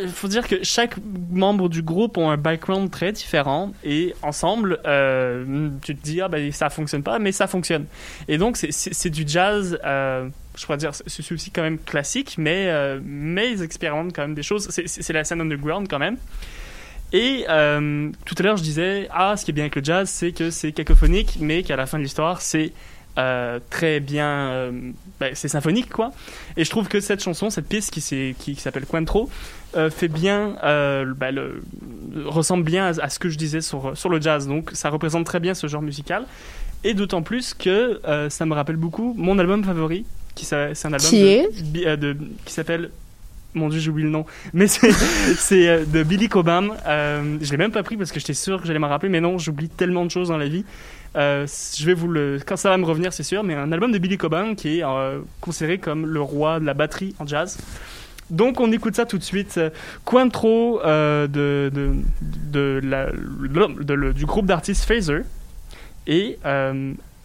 Il 0.01 0.09
faut 0.09 0.27
dire 0.27 0.47
que 0.47 0.63
chaque 0.63 0.95
membre 1.31 1.69
du 1.69 1.81
groupe 1.81 2.17
ont 2.17 2.29
un 2.29 2.37
background 2.37 2.89
très 2.91 3.11
différent 3.11 3.71
et 3.83 4.13
ensemble, 4.21 4.79
euh, 4.85 5.69
tu 5.83 5.95
te 5.95 6.03
dis 6.03 6.21
ah 6.21 6.27
ben 6.27 6.51
ça 6.51 6.69
fonctionne 6.69 7.03
pas, 7.03 7.19
mais 7.19 7.31
ça 7.31 7.47
fonctionne. 7.47 7.85
Et 8.27 8.37
donc 8.37 8.57
c'est- 8.57 9.09
du 9.09 9.23
jazz. 9.27 9.77
euh, 9.83 10.27
je 10.57 10.65
pourrais 10.65 10.77
dire, 10.77 10.91
c'est 10.93 11.31
aussi 11.31 11.49
quand 11.51 11.61
même 11.61 11.77
classique, 11.79 12.35
mais, 12.37 12.65
euh, 12.67 12.99
mais 13.03 13.51
ils 13.51 13.63
expérimentent 13.63 14.13
quand 14.13 14.23
même 14.23 14.35
des 14.35 14.43
choses. 14.43 14.67
C'est- 14.69 15.13
la 15.13 15.23
scène 15.23 15.39
underground 15.41 15.87
quand 15.89 15.99
même. 15.99 16.17
Et 17.13 17.45
euh, 17.49 18.09
tout 18.25 18.35
à 18.39 18.43
l'heure, 18.43 18.57
je 18.57 18.63
disais, 18.63 19.07
ah, 19.11 19.35
ce 19.37 19.43
qui 19.45 19.51
est 19.51 19.53
bien 19.53 19.65
avec 19.65 19.75
le 19.75 19.83
jazz, 19.83 20.09
c'est 20.09 20.31
que 20.31 20.49
c'est 20.49 20.71
cacophonique, 20.71 21.37
mais 21.41 21.63
qu'à 21.63 21.75
la 21.75 21.85
fin 21.85 21.97
de 21.97 22.03
l'histoire, 22.03 22.41
c'est 22.41 22.71
euh, 23.17 23.59
très 23.69 23.99
bien. 23.99 24.27
euh, 24.51 24.71
ben, 25.19 25.31
c'est 25.35 25.47
symphonique, 25.47 25.89
quoi. 25.89 26.11
Et 26.57 26.63
je 26.63 26.69
trouve 26.69 26.87
que 26.87 26.99
cette 26.99 27.21
chanson, 27.21 27.49
cette 27.49 27.67
piste 27.67 27.91
qui, 27.91 28.01
s'est- 28.01 28.35
qui, 28.39 28.55
qui 28.55 28.61
s'appelle 28.61 28.85
Quantro, 28.85 29.29
euh, 29.75 29.89
fait 29.89 30.07
bien. 30.07 30.55
ben, 30.63 31.31
le, 31.31 31.61
ressemble 32.25 32.63
bien 32.63 32.85
à, 32.85 33.03
à 33.03 33.09
ce 33.09 33.19
que 33.19 33.29
je 33.29 33.37
disais 33.37 33.61
sur, 33.61 33.95
sur 33.97 34.09
le 34.09 34.21
jazz. 34.21 34.47
Donc, 34.47 34.71
ça 34.73 34.89
représente 34.89 35.25
très 35.25 35.39
bien 35.39 35.53
ce 35.53 35.67
genre 35.67 35.81
musical. 35.81 36.25
Et 36.83 36.93
d'autant 36.93 37.21
plus 37.21 37.53
que 37.53 37.99
ça 38.29 38.45
me 38.45 38.53
rappelle 38.53 38.77
beaucoup 38.77 39.13
mon 39.17 39.37
album 39.39 39.63
favori, 39.63 40.05
qui 40.35 40.45
c'est 40.45 40.55
un 40.85 40.93
album 40.93 40.99
Qui 41.09 41.21
de- 41.21 41.27
est? 41.27 41.61
Bi- 41.63 41.83
de, 41.97 42.17
qui 42.45 42.53
s'appelle 42.53 42.89
mon 43.53 43.69
dieu 43.69 43.79
j'oublie 43.79 44.03
le 44.03 44.09
nom. 44.09 44.25
Mais 44.53 44.67
c'est 45.37 45.67
euh, 45.67 45.85
de 45.85 46.03
Billy 46.03 46.29
Cobham. 46.29 46.73
Euh, 46.87 47.37
je 47.41 47.51
l'ai 47.51 47.57
même 47.57 47.71
pas 47.71 47.83
pris 47.83 47.97
parce 47.97 48.11
que 48.11 48.19
j'étais 48.19 48.33
sûr 48.33 48.61
que 48.61 48.67
j'allais 48.67 48.79
m'en 48.79 48.89
rappeler 48.89 49.09
mais 49.09 49.21
non 49.21 49.37
j'oublie 49.37 49.69
tellement 49.69 50.05
de 50.05 50.11
choses 50.11 50.29
dans 50.29 50.37
la 50.37 50.47
vie. 50.47 50.65
Euh, 51.17 51.45
je 51.77 51.85
vais 51.85 51.93
vous 51.93 52.07
le 52.07 52.39
quand 52.45 52.55
ça 52.55 52.69
va 52.69 52.77
me 52.77 52.85
revenir 52.85 53.11
c'est 53.11 53.23
sûr 53.23 53.43
mais 53.43 53.53
un 53.53 53.73
album 53.73 53.91
de 53.91 53.97
Billy 53.97 54.17
Cobham 54.17 54.55
qui 54.55 54.79
est 54.79 54.83
euh, 54.83 55.19
considéré 55.41 55.77
comme 55.77 56.05
le 56.05 56.21
roi 56.21 56.61
de 56.61 56.65
la 56.65 56.73
batterie 56.73 57.15
en 57.19 57.27
jazz. 57.27 57.57
Donc 58.29 58.61
on 58.61 58.71
écoute 58.71 58.95
ça 58.95 59.05
tout 59.05 59.17
de 59.17 59.23
suite. 59.23 59.57
Euh, 59.57 59.69
de, 61.27 61.71
du 64.13 64.25
groupe 64.25 64.45
d'artistes 64.45 64.85
Phaser. 64.85 65.23
Et 66.07 66.37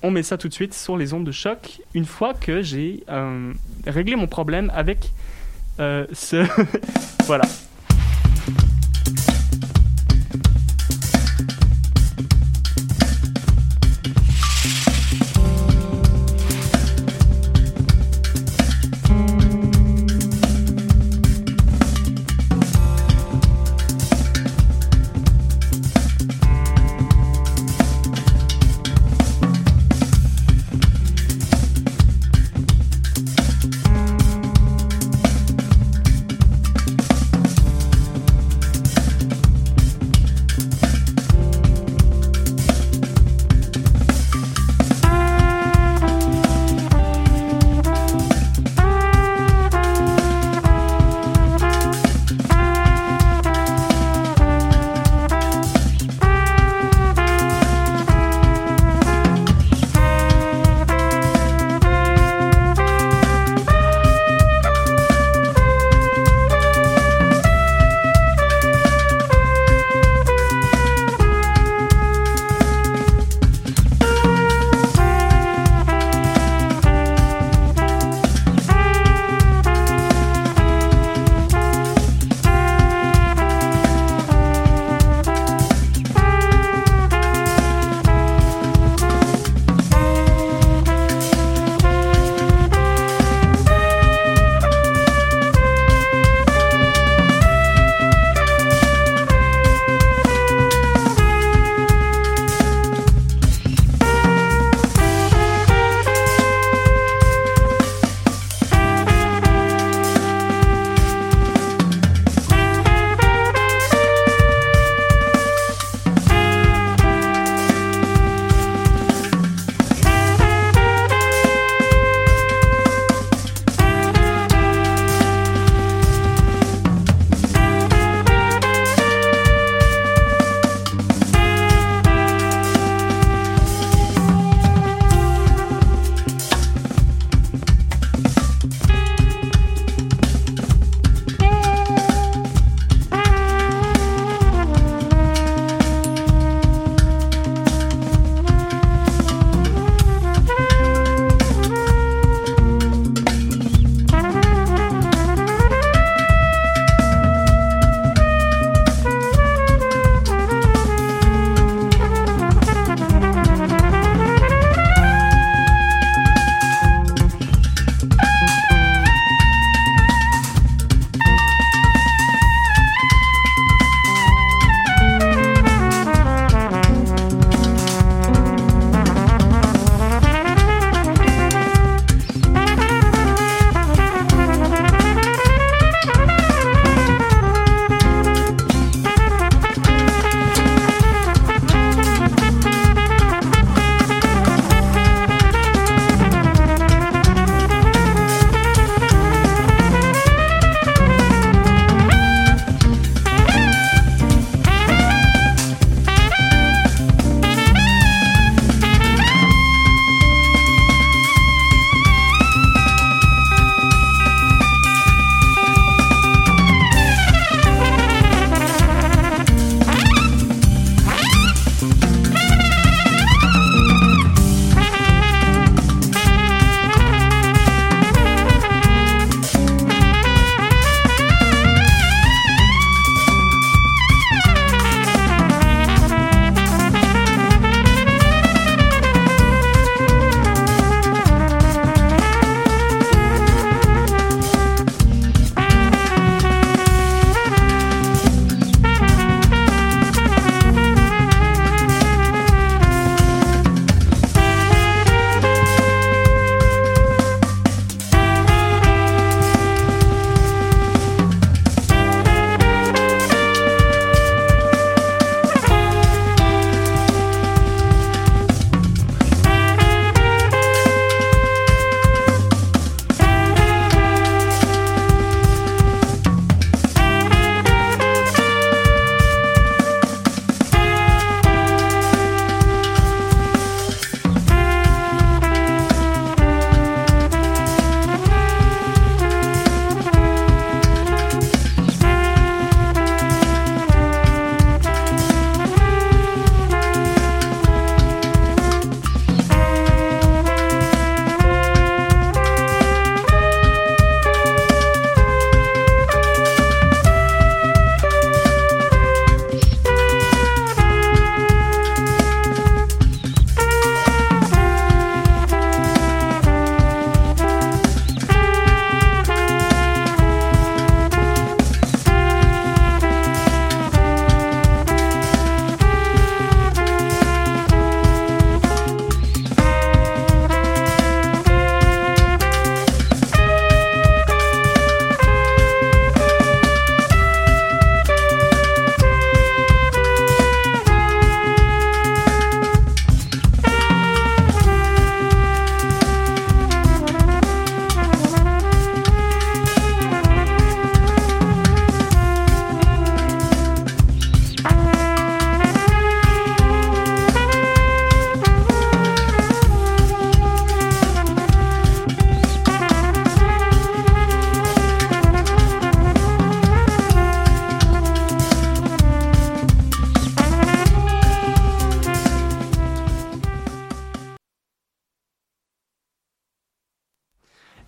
on 0.02 0.10
met 0.10 0.24
ça 0.24 0.36
tout 0.36 0.48
de 0.48 0.52
suite 0.52 0.74
sur 0.74 0.96
les 0.96 1.12
ondes 1.14 1.24
de 1.24 1.32
choc 1.32 1.80
une 1.94 2.04
fois 2.04 2.34
que 2.34 2.62
j'ai 2.62 3.04
réglé 3.86 4.16
mon 4.16 4.26
problème 4.26 4.72
avec 4.74 5.12
ce... 5.78 6.46
voilà. 7.26 7.44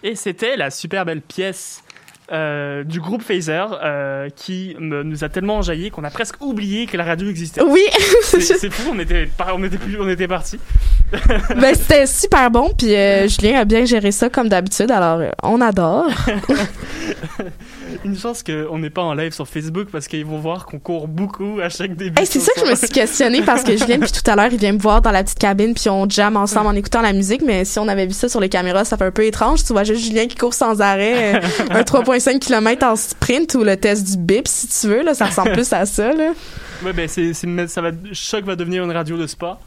Et 0.02 0.14
c'était 0.14 0.56
la 0.56 0.70
super 0.70 1.04
belle 1.04 1.20
pièce 1.22 1.82
euh, 2.30 2.84
du 2.84 3.00
groupe 3.00 3.22
Phaser 3.22 3.64
euh, 3.82 4.28
qui 4.30 4.76
me- 4.78 5.02
nous 5.02 5.24
a 5.24 5.28
tellement 5.28 5.56
enjaillé 5.56 5.90
qu'on 5.90 6.04
a 6.04 6.10
presque 6.10 6.40
oublié 6.42 6.86
que 6.86 6.96
la 6.96 7.04
radio 7.04 7.28
existait. 7.28 7.62
Oui, 7.62 7.80
C'est 8.22 8.70
fou, 8.70 8.90
on 8.94 8.98
était, 8.98 9.28
on 9.52 9.64
était, 9.64 9.78
plus- 9.78 9.98
on 10.00 10.08
était 10.08 10.28
parti. 10.28 10.58
ben, 11.56 11.74
c'était 11.74 12.06
super 12.06 12.50
bon. 12.50 12.70
Puis 12.76 12.94
euh, 12.94 13.28
Julien 13.28 13.60
a 13.60 13.64
bien 13.64 13.84
géré 13.84 14.12
ça 14.12 14.28
comme 14.28 14.48
d'habitude. 14.48 14.90
Alors, 14.90 15.20
euh, 15.20 15.30
on 15.42 15.60
adore. 15.60 16.08
Une 18.04 18.16
chance 18.16 18.42
qu'on 18.42 18.78
n'est 18.78 18.90
pas 18.90 19.02
en 19.02 19.14
live 19.14 19.32
sur 19.32 19.48
Facebook 19.48 19.88
parce 19.90 20.06
qu'ils 20.06 20.24
vont 20.24 20.38
voir 20.38 20.66
qu'on 20.66 20.78
court 20.78 21.08
beaucoup 21.08 21.58
à 21.62 21.68
chaque 21.68 21.96
début. 21.96 22.20
Hey, 22.20 22.26
c'est 22.26 22.40
ça 22.40 22.52
que 22.52 22.60
je 22.60 22.70
me 22.70 22.76
suis 22.76 22.88
questionnée 22.88 23.42
parce 23.42 23.64
que 23.64 23.76
Julien, 23.76 23.98
puis 23.98 24.12
tout 24.12 24.30
à 24.30 24.36
l'heure, 24.36 24.52
il 24.52 24.58
vient 24.58 24.72
me 24.72 24.78
voir 24.78 25.00
dans 25.00 25.10
la 25.10 25.24
petite 25.24 25.38
cabine, 25.38 25.74
puis 25.74 25.88
on 25.88 26.08
jam 26.08 26.36
ensemble 26.36 26.68
en 26.68 26.74
écoutant 26.74 27.00
la 27.00 27.12
musique. 27.12 27.42
Mais 27.44 27.64
si 27.64 27.78
on 27.78 27.88
avait 27.88 28.06
vu 28.06 28.12
ça 28.12 28.28
sur 28.28 28.40
les 28.40 28.48
caméras, 28.48 28.84
ça 28.84 28.96
fait 28.96 29.06
un 29.06 29.10
peu 29.10 29.24
étrange. 29.24 29.64
Tu 29.64 29.72
vois 29.72 29.84
juste 29.84 30.04
Julien 30.04 30.26
qui 30.26 30.36
court 30.36 30.54
sans 30.54 30.80
arrêt, 30.80 31.36
euh, 31.36 31.40
un 31.70 31.80
3,5 31.82 32.38
km 32.38 32.86
en 32.86 32.96
sprint 32.96 33.54
ou 33.54 33.64
le 33.64 33.76
test 33.76 34.06
du 34.06 34.18
bip, 34.18 34.46
si 34.46 34.68
tu 34.68 34.88
veux. 34.88 35.02
Là, 35.02 35.14
ça 35.14 35.26
ressemble 35.26 35.52
plus 35.52 35.72
à 35.72 35.86
ça. 35.86 36.12
Là. 36.12 36.32
Ouais, 36.84 36.92
ben 36.92 37.08
c'est, 37.08 37.32
ça 37.34 37.80
va, 37.82 37.90
Choc 38.12 38.44
va 38.44 38.54
devenir 38.56 38.84
une 38.84 38.90
radio 38.92 39.16
de 39.16 39.26
spa. 39.26 39.58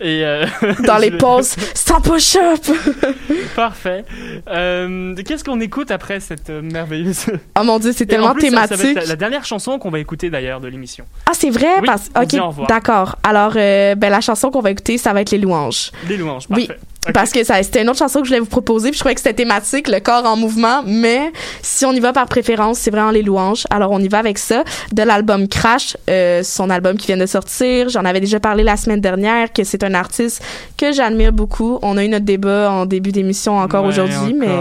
Et 0.00 0.24
euh, 0.24 0.46
Dans 0.86 0.98
les 0.98 1.10
pauses, 1.10 1.54
sans 1.74 2.00
push-up. 2.00 2.60
Parfait. 3.56 4.04
Euh, 4.48 5.14
qu'est-ce 5.26 5.44
qu'on 5.44 5.60
écoute 5.60 5.90
après 5.90 6.20
cette 6.20 6.50
euh, 6.50 6.62
merveilleuse? 6.62 7.26
Oh 7.58 7.64
mon 7.64 7.78
dieu, 7.78 7.92
c'est 7.94 8.06
tellement 8.06 8.32
plus, 8.34 8.50
ça- 8.50 8.66
ça 8.66 8.76
va 8.76 8.82
être 8.84 8.88
thématique. 8.88 9.08
la, 9.08 9.16
dernière 9.16 9.44
chanson 9.44 9.78
qu'on 9.78 9.90
va 9.90 9.98
écouter 9.98 10.30
d'ailleurs 10.30 10.60
de 10.60 10.68
l'émission. 10.68 11.04
Ah, 11.26 11.32
c'est 11.34 11.50
vrai? 11.50 11.80
Oui, 11.80 11.86
parce... 11.86 12.10
on 12.14 12.22
Ok, 12.22 12.66
d'accord. 12.68 13.16
Alors, 13.22 13.52
euh, 13.56 13.94
ben, 13.94 14.10
la 14.10 14.20
chanson 14.20 14.50
qu'on 14.50 14.60
va 14.60 14.70
écouter, 14.70 14.98
ça 14.98 15.12
va 15.12 15.20
être 15.20 15.30
Les 15.30 15.38
Louanges. 15.38 15.90
Les 16.08 16.16
louanges. 16.16 16.46
Oui. 16.50 16.68
Parce 17.14 17.30
que 17.32 17.42
ça, 17.44 17.62
c'était 17.62 17.82
une 17.82 17.88
autre 17.88 17.98
chanson 17.98 18.20
que 18.20 18.26
je 18.26 18.30
voulais 18.30 18.40
vous 18.40 18.46
proposer, 18.46 18.90
puis 18.90 18.96
je 18.96 19.00
trouvais 19.00 19.14
que 19.14 19.20
c'était 19.20 19.34
thématique, 19.34 19.88
le 19.88 20.00
corps 20.00 20.24
en 20.26 20.36
mouvement, 20.36 20.82
mais 20.86 21.32
si 21.62 21.84
on 21.86 21.92
y 21.92 22.00
va 22.00 22.12
par 22.12 22.26
préférence, 22.26 22.78
c'est 22.78 22.90
vraiment 22.90 23.10
les 23.10 23.22
louanges. 23.22 23.64
Alors 23.70 23.90
on 23.92 23.98
y 24.00 24.08
va 24.08 24.18
avec 24.18 24.38
ça, 24.38 24.64
de 24.92 25.02
l'album 25.02 25.48
Crash, 25.48 25.96
euh, 26.10 26.42
son 26.42 26.70
album 26.70 26.96
qui 26.96 27.06
vient 27.08 27.16
de 27.16 27.26
sortir. 27.26 27.88
J'en 27.88 28.04
avais 28.04 28.20
déjà 28.20 28.40
parlé 28.40 28.62
la 28.62 28.76
semaine 28.76 29.00
dernière, 29.00 29.52
que 29.52 29.64
c'est 29.64 29.82
un 29.84 29.94
artiste 29.94 30.42
que 30.76 30.92
j'admire 30.92 31.32
beaucoup. 31.32 31.78
On 31.82 31.96
a 31.96 32.04
eu 32.04 32.08
notre 32.08 32.24
débat 32.24 32.70
en 32.70 32.86
début 32.86 33.12
d'émission 33.12 33.56
encore 33.58 33.82
Ouais, 33.84 33.88
aujourd'hui, 33.90 34.34
mais 34.34 34.46
ouais. 34.46 34.58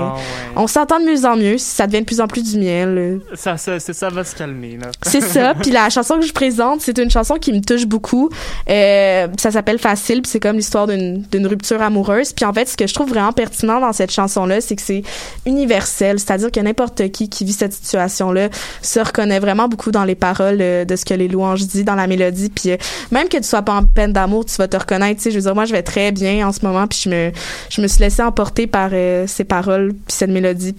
on 0.55 0.67
s'entend 0.67 0.99
de 0.99 1.05
mieux 1.05 1.25
en 1.25 1.35
mieux, 1.35 1.57
ça 1.57 1.85
devient 1.87 2.01
de 2.01 2.05
plus 2.05 2.21
en 2.21 2.27
plus 2.27 2.43
du 2.43 2.57
miel. 2.59 3.19
Ça, 3.35 3.57
ça, 3.57 3.79
c'est- 3.79 3.93
ça 3.93 4.09
va 4.09 4.23
se 4.23 4.35
calmer. 4.35 4.77
Là. 4.81 4.87
c'est 5.03 5.21
ça. 5.21 5.53
Puis 5.61 5.71
la 5.71 5.89
chanson 5.89 6.15
que 6.19 6.25
je 6.25 6.33
présente, 6.33 6.81
c'est 6.81 6.97
une 6.97 7.09
chanson 7.11 7.35
qui 7.35 7.51
me 7.53 7.61
touche 7.61 7.85
beaucoup. 7.85 8.29
Euh, 8.69 9.27
ça 9.37 9.51
s'appelle 9.51 9.79
Facile, 9.79 10.21
puis 10.21 10.31
c'est 10.31 10.39
comme 10.39 10.55
l'histoire 10.57 10.87
d'une 10.87 11.21
d'une 11.31 11.47
rupture 11.47 11.81
amoureuse. 11.81 12.33
Puis 12.37 12.45
en 12.45 12.53
fait, 12.53 12.69
ce 12.69 12.77
que 12.77 12.85
je 12.85 12.93
trouve 12.93 13.09
vraiment 13.09 13.33
pertinent 13.33 13.81
dans 13.81 13.91
cette 13.91 14.11
chanson-là, 14.11 14.61
c'est 14.61 14.75
que 14.75 14.81
c'est 14.83 15.01
universel. 15.47 16.19
C'est-à-dire 16.19 16.51
que 16.51 16.59
n'importe 16.59 17.11
qui 17.11 17.29
qui 17.29 17.43
vit 17.43 17.51
cette 17.51 17.73
situation-là 17.73 18.49
se 18.83 18.99
reconnaît 18.99 19.39
vraiment 19.39 19.67
beaucoup 19.67 19.91
dans 19.91 20.05
les 20.05 20.13
paroles 20.13 20.59
euh, 20.61 20.85
de 20.85 20.95
ce 20.95 21.03
que 21.03 21.15
les 21.15 21.27
louanges 21.27 21.65
disent, 21.65 21.83
dans 21.83 21.95
la 21.95 22.05
mélodie. 22.05 22.49
Puis 22.49 22.71
euh, 22.71 22.77
même 23.11 23.27
que 23.27 23.37
tu 23.37 23.43
sois 23.43 23.63
pas 23.63 23.73
en 23.73 23.83
peine 23.83 24.13
d'amour, 24.13 24.45
tu 24.45 24.55
vas 24.57 24.67
te 24.67 24.77
reconnaître. 24.77 25.17
Tu 25.17 25.23
sais, 25.23 25.31
je 25.31 25.37
veux 25.37 25.41
dire, 25.41 25.55
moi, 25.55 25.65
je 25.65 25.73
vais 25.73 25.81
très 25.81 26.11
bien 26.11 26.47
en 26.47 26.51
ce 26.51 26.63
moment, 26.63 26.85
puis 26.85 26.99
je 27.03 27.09
me, 27.09 27.31
je 27.69 27.81
me 27.81 27.87
suis 27.87 28.01
laissée 28.01 28.21
emporter 28.21 28.67
par 28.67 28.91
euh, 28.93 29.25
ces 29.25 29.43
paroles, 29.43 29.93
puis 29.93 30.15
cette 30.15 30.29
mélodie. 30.29 30.75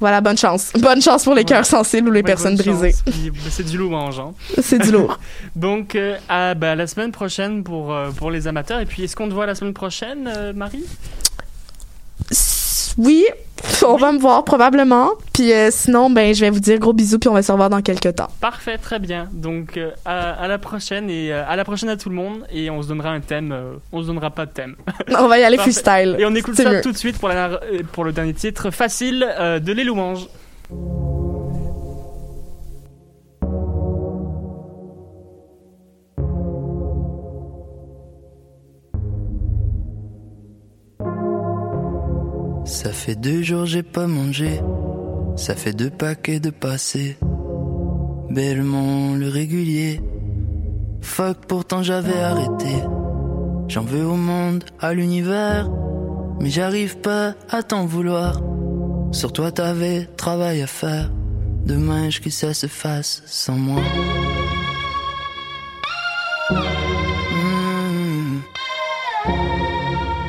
Voilà, 0.00 0.20
bonne 0.20 0.36
chance. 0.36 0.72
Bonne 0.80 1.00
chance 1.00 1.24
pour 1.24 1.34
les 1.34 1.44
cœurs 1.44 1.64
sensibles 1.66 2.08
ou 2.08 2.12
les 2.12 2.20
Ouais, 2.20 2.22
personnes 2.22 2.56
brisées. 2.56 2.94
c'est 3.50 3.64
du 3.66 3.78
louange. 3.78 4.20
Hein. 4.20 4.32
C'est 4.62 4.78
du 4.78 4.90
lourd. 4.90 5.18
Donc, 5.56 5.94
euh, 5.94 6.16
à 6.28 6.54
bah, 6.54 6.74
la 6.74 6.86
semaine 6.86 7.12
prochaine 7.12 7.62
pour, 7.64 7.92
euh, 7.92 8.10
pour 8.10 8.30
les 8.30 8.46
amateurs. 8.46 8.80
Et 8.80 8.86
puis, 8.86 9.04
est-ce 9.04 9.16
qu'on 9.16 9.28
te 9.28 9.34
voit 9.34 9.46
la 9.46 9.54
semaine 9.54 9.74
prochaine, 9.74 10.30
euh, 10.34 10.52
Marie? 10.52 10.84
Oui, 12.98 13.24
on 13.86 13.96
va 13.96 14.12
me 14.12 14.18
voir 14.18 14.44
probablement. 14.44 15.10
Puis 15.32 15.52
euh, 15.52 15.68
sinon, 15.70 16.10
ben 16.10 16.34
je 16.34 16.40
vais 16.40 16.50
vous 16.50 16.60
dire 16.60 16.78
gros 16.78 16.92
bisous 16.92 17.18
puis 17.18 17.28
on 17.28 17.34
va 17.34 17.42
se 17.42 17.52
revoir 17.52 17.68
dans 17.70 17.82
quelques 17.82 18.14
temps. 18.16 18.28
Parfait, 18.40 18.78
très 18.78 18.98
bien. 18.98 19.28
Donc, 19.32 19.76
euh, 19.76 19.90
à, 20.04 20.32
à 20.32 20.48
la 20.48 20.58
prochaine 20.58 21.10
et 21.10 21.32
euh, 21.32 21.44
à 21.46 21.56
la 21.56 21.64
prochaine 21.64 21.88
à 21.88 21.96
tout 21.96 22.08
le 22.08 22.14
monde. 22.14 22.46
Et 22.50 22.70
on 22.70 22.82
se 22.82 22.88
donnera 22.88 23.10
un 23.10 23.20
thème. 23.20 23.54
on 23.92 24.02
se 24.02 24.06
donnera 24.06 24.30
pas 24.30 24.46
de 24.46 24.50
thème. 24.52 24.76
On 25.18 25.28
va 25.28 25.38
y 25.38 25.44
aller 25.44 25.56
Parfait. 25.56 25.72
freestyle. 25.72 26.16
Et 26.18 26.24
on 26.26 26.34
écoute 26.34 26.54
ça 26.56 26.70
mieux. 26.70 26.80
tout 26.80 26.92
de 26.92 26.96
suite 26.96 27.18
pour, 27.18 27.28
la, 27.28 27.60
pour 27.92 28.04
le 28.04 28.12
dernier 28.12 28.34
titre 28.34 28.70
facile 28.70 29.20
de 29.20 29.72
Les 29.72 29.84
Louanges. 29.84 30.26
Ça 42.66 42.90
fait 42.90 43.14
deux 43.14 43.42
jours 43.42 43.64
j'ai 43.64 43.84
pas 43.84 44.08
mangé, 44.08 44.60
ça 45.36 45.54
fait 45.54 45.72
deux 45.72 45.88
paquets 45.88 46.40
de 46.40 46.50
passé. 46.50 47.16
Bellement 48.28 49.14
le 49.14 49.28
régulier. 49.28 50.00
Fuck, 51.00 51.46
pourtant 51.46 51.84
j'avais 51.84 52.18
arrêté. 52.18 52.82
J'en 53.68 53.82
veux 53.82 54.04
au 54.04 54.16
monde, 54.16 54.64
à 54.80 54.94
l'univers, 54.94 55.70
mais 56.40 56.50
j'arrive 56.50 56.98
pas 56.98 57.34
à 57.50 57.62
t'en 57.62 57.86
vouloir. 57.86 58.40
Sur 59.12 59.32
toi 59.32 59.52
t'avais 59.52 60.06
travail 60.16 60.60
à 60.60 60.66
faire. 60.66 61.12
Dommage 61.64 62.20
que 62.20 62.30
ça 62.30 62.52
se 62.52 62.66
fasse 62.66 63.22
sans 63.26 63.56
moi. 63.56 63.80
Hmm. 67.30 68.40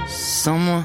Sans 0.07 0.59
moi. 0.59 0.83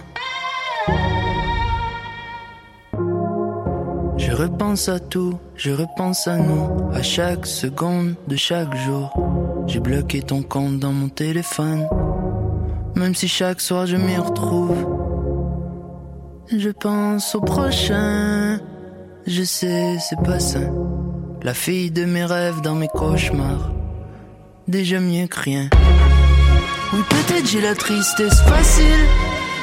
Je 4.32 4.36
repense 4.38 4.88
à 4.88 4.98
tout, 4.98 5.38
je 5.56 5.72
repense 5.72 6.26
à 6.26 6.38
nous, 6.38 6.90
à 6.94 7.02
chaque 7.02 7.44
seconde 7.44 8.14
de 8.28 8.36
chaque 8.36 8.74
jour. 8.78 9.12
J'ai 9.66 9.78
bloqué 9.78 10.22
ton 10.22 10.42
compte 10.42 10.78
dans 10.78 10.90
mon 10.90 11.10
téléphone, 11.10 11.86
même 12.96 13.14
si 13.14 13.28
chaque 13.28 13.60
soir 13.60 13.86
je 13.86 13.98
m'y 13.98 14.16
retrouve. 14.16 14.86
Je 16.50 16.70
pense 16.70 17.34
au 17.34 17.42
prochain, 17.42 18.58
je 19.26 19.42
sais, 19.42 19.98
c'est 19.98 20.22
pas 20.24 20.40
ça. 20.40 20.60
La 21.42 21.52
fille 21.52 21.90
de 21.90 22.06
mes 22.06 22.24
rêves 22.24 22.62
dans 22.62 22.74
mes 22.74 22.88
cauchemars, 22.88 23.70
déjà 24.66 24.98
mieux 24.98 25.26
que 25.26 25.40
rien. 25.40 25.68
Oui, 26.94 27.00
peut-être 27.10 27.46
j'ai 27.46 27.60
la 27.60 27.74
tristesse 27.74 28.40
facile, 28.40 29.04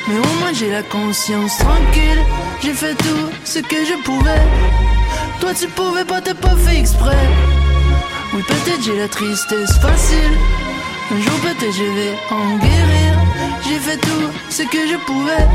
mais 0.07 0.20
au 0.20 0.39
moins 0.39 0.53
j'ai 0.53 0.70
la 0.70 0.84
conscience 0.84 1.57
tranquille. 1.57 2.24
J'ai 2.62 2.74
fait 2.74 2.95
tout 2.95 3.30
ce 3.45 3.60
que 3.60 3.86
je 3.86 4.03
pouvais. 4.03 4.41
Toi, 5.39 5.53
tu 5.53 5.68
pouvais 5.68 6.03
pas, 6.03 6.20
t'as 6.22 6.34
pas 6.34 6.55
fait 6.57 6.78
exprès. 6.80 7.18
Oui, 8.34 8.43
peut-être 8.47 8.84
j'ai 8.84 8.97
la 8.97 9.07
tristesse 9.07 9.78
facile. 9.80 10.38
Un 11.12 11.22
jour, 11.22 11.39
peut-être 11.41 11.74
je 11.74 11.84
vais 11.84 12.14
en 12.30 12.57
guérir. 12.57 13.14
J'ai 13.64 13.80
fait 13.80 13.97
tout 13.97 14.30
ce 14.49 14.64
que 14.64 14.88
je 14.88 14.97
pouvais. 15.05 15.47